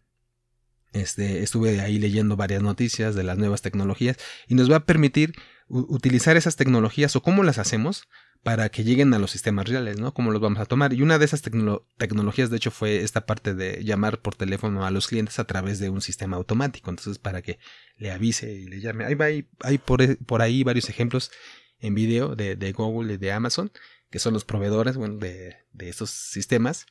este, 0.93 1.43
estuve 1.43 1.81
ahí 1.81 1.99
leyendo 1.99 2.35
varias 2.35 2.61
noticias 2.61 3.15
de 3.15 3.23
las 3.23 3.37
nuevas 3.37 3.61
tecnologías 3.61 4.17
y 4.47 4.55
nos 4.55 4.71
va 4.71 4.77
a 4.77 4.85
permitir 4.85 5.33
utilizar 5.67 6.35
esas 6.35 6.57
tecnologías 6.57 7.15
o 7.15 7.21
cómo 7.21 7.43
las 7.43 7.57
hacemos 7.57 8.07
para 8.43 8.69
que 8.69 8.83
lleguen 8.83 9.13
a 9.13 9.19
los 9.19 9.31
sistemas 9.31 9.67
reales, 9.67 9.99
¿no? 9.99 10.13
Cómo 10.13 10.31
los 10.31 10.41
vamos 10.41 10.59
a 10.59 10.65
tomar. 10.65 10.93
Y 10.93 11.01
una 11.03 11.19
de 11.19 11.25
esas 11.25 11.43
tecnologías, 11.43 12.49
de 12.49 12.57
hecho, 12.57 12.71
fue 12.71 13.03
esta 13.03 13.25
parte 13.25 13.53
de 13.53 13.83
llamar 13.83 14.19
por 14.19 14.35
teléfono 14.35 14.85
a 14.85 14.91
los 14.91 15.07
clientes 15.07 15.37
a 15.37 15.45
través 15.45 15.79
de 15.79 15.89
un 15.89 16.01
sistema 16.01 16.37
automático. 16.37 16.89
Entonces, 16.89 17.19
para 17.19 17.43
que 17.43 17.59
le 17.97 18.11
avise 18.11 18.51
y 18.51 18.65
le 18.65 18.81
llame. 18.81 19.05
Hay, 19.05 19.47
hay, 19.61 19.77
por, 19.77 20.17
por, 20.25 20.41
ahí 20.41 20.63
varios 20.63 20.89
ejemplos 20.89 21.31
en 21.79 21.93
video 21.93 22.35
de, 22.35 22.55
de, 22.55 22.71
Google 22.71 23.13
y 23.13 23.17
de 23.17 23.31
Amazon, 23.31 23.71
que 24.09 24.17
son 24.17 24.33
los 24.33 24.43
proveedores 24.43 24.97
bueno, 24.97 25.17
de, 25.17 25.57
de 25.71 25.89
estos 25.89 26.09
sistemas. 26.09 26.87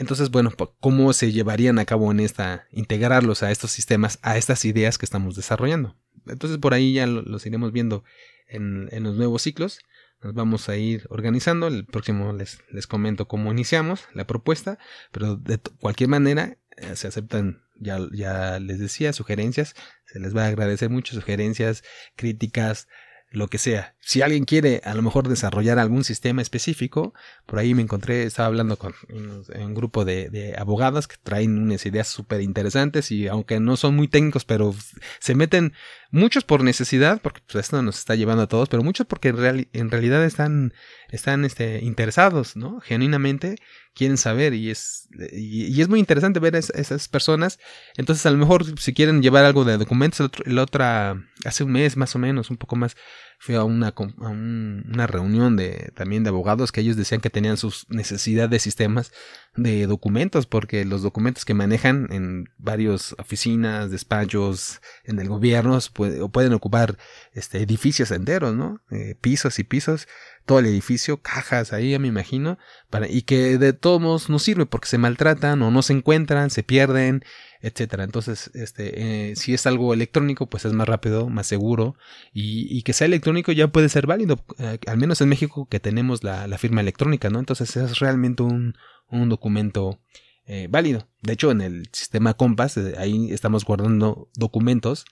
Entonces, 0.00 0.30
bueno, 0.30 0.50
¿cómo 0.80 1.12
se 1.12 1.30
llevarían 1.30 1.78
a 1.78 1.84
cabo 1.84 2.10
en 2.10 2.20
esta, 2.20 2.66
integrarlos 2.72 3.42
a 3.42 3.50
estos 3.50 3.70
sistemas, 3.70 4.18
a 4.22 4.38
estas 4.38 4.64
ideas 4.64 4.96
que 4.96 5.04
estamos 5.04 5.36
desarrollando? 5.36 5.94
Entonces, 6.26 6.56
por 6.56 6.72
ahí 6.72 6.94
ya 6.94 7.06
los 7.06 7.44
iremos 7.44 7.70
viendo 7.70 8.02
en, 8.48 8.88
los 9.02 9.16
nuevos 9.16 9.42
ciclos. 9.42 9.80
Nos 10.22 10.32
vamos 10.32 10.70
a 10.70 10.78
ir 10.78 11.06
organizando. 11.10 11.66
El 11.66 11.84
próximo 11.84 12.32
les, 12.32 12.62
les 12.70 12.86
comento 12.86 13.28
cómo 13.28 13.52
iniciamos 13.52 14.06
la 14.14 14.26
propuesta, 14.26 14.78
pero 15.12 15.36
de 15.36 15.58
cualquier 15.58 16.08
manera 16.08 16.56
eh, 16.78 16.96
se 16.96 17.06
aceptan 17.06 17.60
ya, 17.78 17.98
ya 18.10 18.58
les 18.58 18.78
decía, 18.78 19.12
sugerencias, 19.12 19.74
se 20.06 20.18
les 20.18 20.34
va 20.34 20.44
a 20.44 20.48
agradecer 20.48 20.88
mucho, 20.88 21.14
sugerencias, 21.14 21.84
críticas, 22.16 22.88
lo 23.30 23.48
que 23.48 23.58
sea. 23.58 23.94
Si 24.00 24.22
alguien 24.22 24.44
quiere 24.44 24.80
a 24.84 24.94
lo 24.94 25.02
mejor 25.02 25.28
desarrollar 25.28 25.78
algún 25.78 26.02
sistema 26.02 26.42
específico, 26.42 27.14
por 27.46 27.60
ahí 27.60 27.74
me 27.74 27.82
encontré, 27.82 28.24
estaba 28.24 28.48
hablando 28.48 28.76
con 28.76 28.92
un, 29.08 29.74
grupo 29.74 30.04
de, 30.04 30.30
de, 30.30 30.56
abogadas 30.58 31.06
que 31.06 31.16
traen 31.22 31.62
unas 31.62 31.86
ideas 31.86 32.08
súper 32.08 32.40
interesantes 32.40 33.12
y 33.12 33.28
aunque 33.28 33.60
no 33.60 33.76
son 33.76 33.94
muy 33.94 34.08
técnicos, 34.08 34.44
pero 34.44 34.74
se 35.20 35.34
meten 35.36 35.74
muchos 36.10 36.42
por 36.42 36.64
necesidad, 36.64 37.20
porque 37.22 37.40
pues, 37.46 37.64
esto 37.64 37.80
nos 37.82 37.98
está 37.98 38.16
llevando 38.16 38.42
a 38.42 38.48
todos, 38.48 38.68
pero 38.68 38.82
muchos 38.82 39.06
porque 39.06 39.28
en, 39.28 39.68
en 39.72 39.90
realidad 39.90 40.24
están, 40.24 40.74
están 41.10 41.44
este, 41.44 41.84
interesados, 41.84 42.56
¿no? 42.56 42.80
Genuinamente 42.80 43.56
quieren 44.00 44.16
saber 44.16 44.54
y 44.54 44.70
es, 44.70 45.10
y, 45.30 45.78
es 45.78 45.90
muy 45.90 45.98
interesante 45.98 46.40
ver 46.40 46.56
a 46.56 46.58
esas 46.58 47.06
personas. 47.06 47.58
Entonces, 47.98 48.24
a 48.24 48.30
lo 48.30 48.38
mejor 48.38 48.80
si 48.80 48.94
quieren 48.94 49.20
llevar 49.20 49.44
algo 49.44 49.66
de 49.66 49.76
documentos, 49.76 50.30
la 50.46 50.62
otra, 50.62 51.22
hace 51.44 51.64
un 51.64 51.72
mes 51.72 51.98
más 51.98 52.16
o 52.16 52.18
menos, 52.18 52.48
un 52.48 52.56
poco 52.56 52.76
más, 52.76 52.96
fui 53.42 53.54
a 53.54 53.64
una, 53.64 53.88
a 53.88 54.28
una 54.28 55.06
reunión 55.06 55.56
de, 55.56 55.92
también 55.94 56.24
de 56.24 56.28
abogados 56.28 56.72
que 56.72 56.82
ellos 56.82 56.96
decían 56.96 57.22
que 57.22 57.30
tenían 57.30 57.56
sus 57.56 57.86
necesidades 57.88 58.50
de 58.50 58.58
sistemas 58.58 59.12
de 59.56 59.86
documentos, 59.86 60.44
porque 60.44 60.84
los 60.84 61.00
documentos 61.00 61.46
que 61.46 61.54
manejan 61.54 62.08
en 62.10 62.50
varias 62.58 63.14
oficinas, 63.18 63.90
despachos, 63.90 64.82
en 65.04 65.18
el 65.20 65.28
gobierno, 65.28 65.78
puede, 65.94 66.28
pueden 66.28 66.52
ocupar 66.52 66.98
este, 67.32 67.62
edificios 67.62 68.10
enteros, 68.10 68.54
¿no? 68.54 68.82
Eh, 68.90 69.16
pisos 69.18 69.58
y 69.58 69.64
pisos 69.64 70.06
todo 70.44 70.58
el 70.58 70.66
edificio, 70.66 71.22
cajas 71.22 71.72
ahí, 71.72 71.96
me 71.98 72.08
imagino, 72.08 72.58
para, 72.90 73.08
y 73.08 73.22
que 73.22 73.56
de 73.56 73.72
todos 73.72 74.00
modos 74.00 74.28
no 74.28 74.38
sirve 74.38 74.66
porque 74.66 74.88
se 74.88 74.98
maltratan 74.98 75.62
o 75.62 75.70
no 75.70 75.80
se 75.82 75.92
encuentran, 75.92 76.50
se 76.50 76.62
pierden, 76.62 77.24
etcétera. 77.62 78.04
Entonces, 78.04 78.50
este, 78.54 79.30
eh, 79.30 79.36
si 79.36 79.54
es 79.54 79.66
algo 79.66 79.92
electrónico, 79.94 80.46
pues 80.46 80.64
es 80.64 80.72
más 80.72 80.88
rápido, 80.88 81.28
más 81.28 81.46
seguro, 81.46 81.96
y, 82.32 82.66
y 82.76 82.82
que 82.82 82.92
sea 82.92 83.06
electrónico 83.06 83.52
ya 83.52 83.68
puede 83.68 83.88
ser 83.88 84.06
válido, 84.06 84.44
eh, 84.58 84.78
al 84.86 84.98
menos 84.98 85.20
en 85.20 85.28
México 85.28 85.66
que 85.68 85.80
tenemos 85.80 86.24
la, 86.24 86.46
firma 86.58 86.80
electrónica, 86.80 87.30
¿no? 87.30 87.38
Entonces 87.38 87.76
es 87.76 87.98
realmente 87.98 88.42
un, 88.42 88.76
un 89.10 89.28
documento 89.28 90.00
eh, 90.46 90.68
válido. 90.70 91.08
De 91.22 91.34
hecho, 91.34 91.50
en 91.50 91.60
el 91.60 91.88
sistema 91.92 92.34
Compass, 92.34 92.76
ahí 92.98 93.30
estamos 93.30 93.64
guardando 93.64 94.28
documentos 94.34 95.04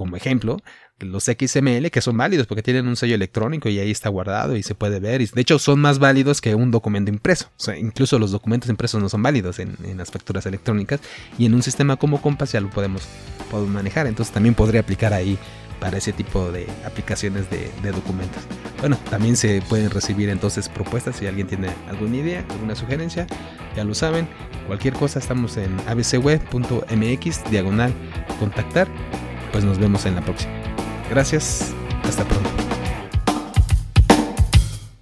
como 0.00 0.16
ejemplo, 0.16 0.56
los 0.98 1.24
XML 1.24 1.90
que 1.90 2.00
son 2.00 2.16
válidos 2.16 2.46
porque 2.46 2.62
tienen 2.62 2.88
un 2.88 2.96
sello 2.96 3.14
electrónico 3.14 3.68
y 3.68 3.78
ahí 3.80 3.90
está 3.90 4.08
guardado 4.08 4.56
y 4.56 4.62
se 4.62 4.74
puede 4.74 4.98
ver. 4.98 5.28
De 5.28 5.42
hecho 5.42 5.58
son 5.58 5.78
más 5.78 5.98
válidos 5.98 6.40
que 6.40 6.54
un 6.54 6.70
documento 6.70 7.10
impreso. 7.10 7.50
O 7.68 7.72
incluso 7.72 8.18
los 8.18 8.30
documentos 8.30 8.70
impresos 8.70 9.02
no 9.02 9.10
son 9.10 9.22
válidos 9.22 9.58
en, 9.58 9.76
las 9.98 10.10
facturas 10.10 10.46
electrónicas 10.46 11.00
y 11.36 11.44
en 11.44 11.52
un 11.52 11.62
sistema 11.62 11.96
como 11.96 12.22
Compass 12.22 12.52
ya 12.52 12.62
lo 12.62 12.70
podemos, 12.70 13.02
podemos 13.50 13.70
manejar. 13.74 14.06
Entonces 14.06 14.32
también 14.32 14.54
podría 14.54 14.80
aplicar 14.80 15.12
ahí 15.12 15.36
para 15.80 15.98
ese 15.98 16.14
tipo 16.14 16.50
de 16.50 16.66
aplicaciones 16.86 17.50
de, 17.50 17.70
de, 17.82 17.92
documentos. 17.92 18.42
Bueno, 18.78 18.98
también 19.10 19.36
se 19.36 19.60
pueden 19.68 19.90
recibir 19.90 20.30
entonces 20.30 20.70
propuestas 20.70 21.16
si 21.16 21.26
alguien 21.26 21.46
tiene 21.46 21.68
alguna 21.88 22.16
idea, 22.16 22.46
alguna 22.48 22.74
sugerencia, 22.74 23.26
ya 23.76 23.84
lo 23.84 23.94
saben. 23.94 24.26
Cualquier 24.66 24.94
cosa 24.94 25.18
estamos 25.18 25.58
en 25.58 25.76
abcweb.mx 25.86 27.50
diagonal 27.50 27.92
contactar 28.38 28.88
pues 29.50 29.64
nos 29.64 29.78
vemos 29.78 30.06
en 30.06 30.14
la 30.14 30.20
próxima. 30.20 30.52
Gracias, 31.10 31.72
hasta 32.04 32.24
pronto. 32.24 32.69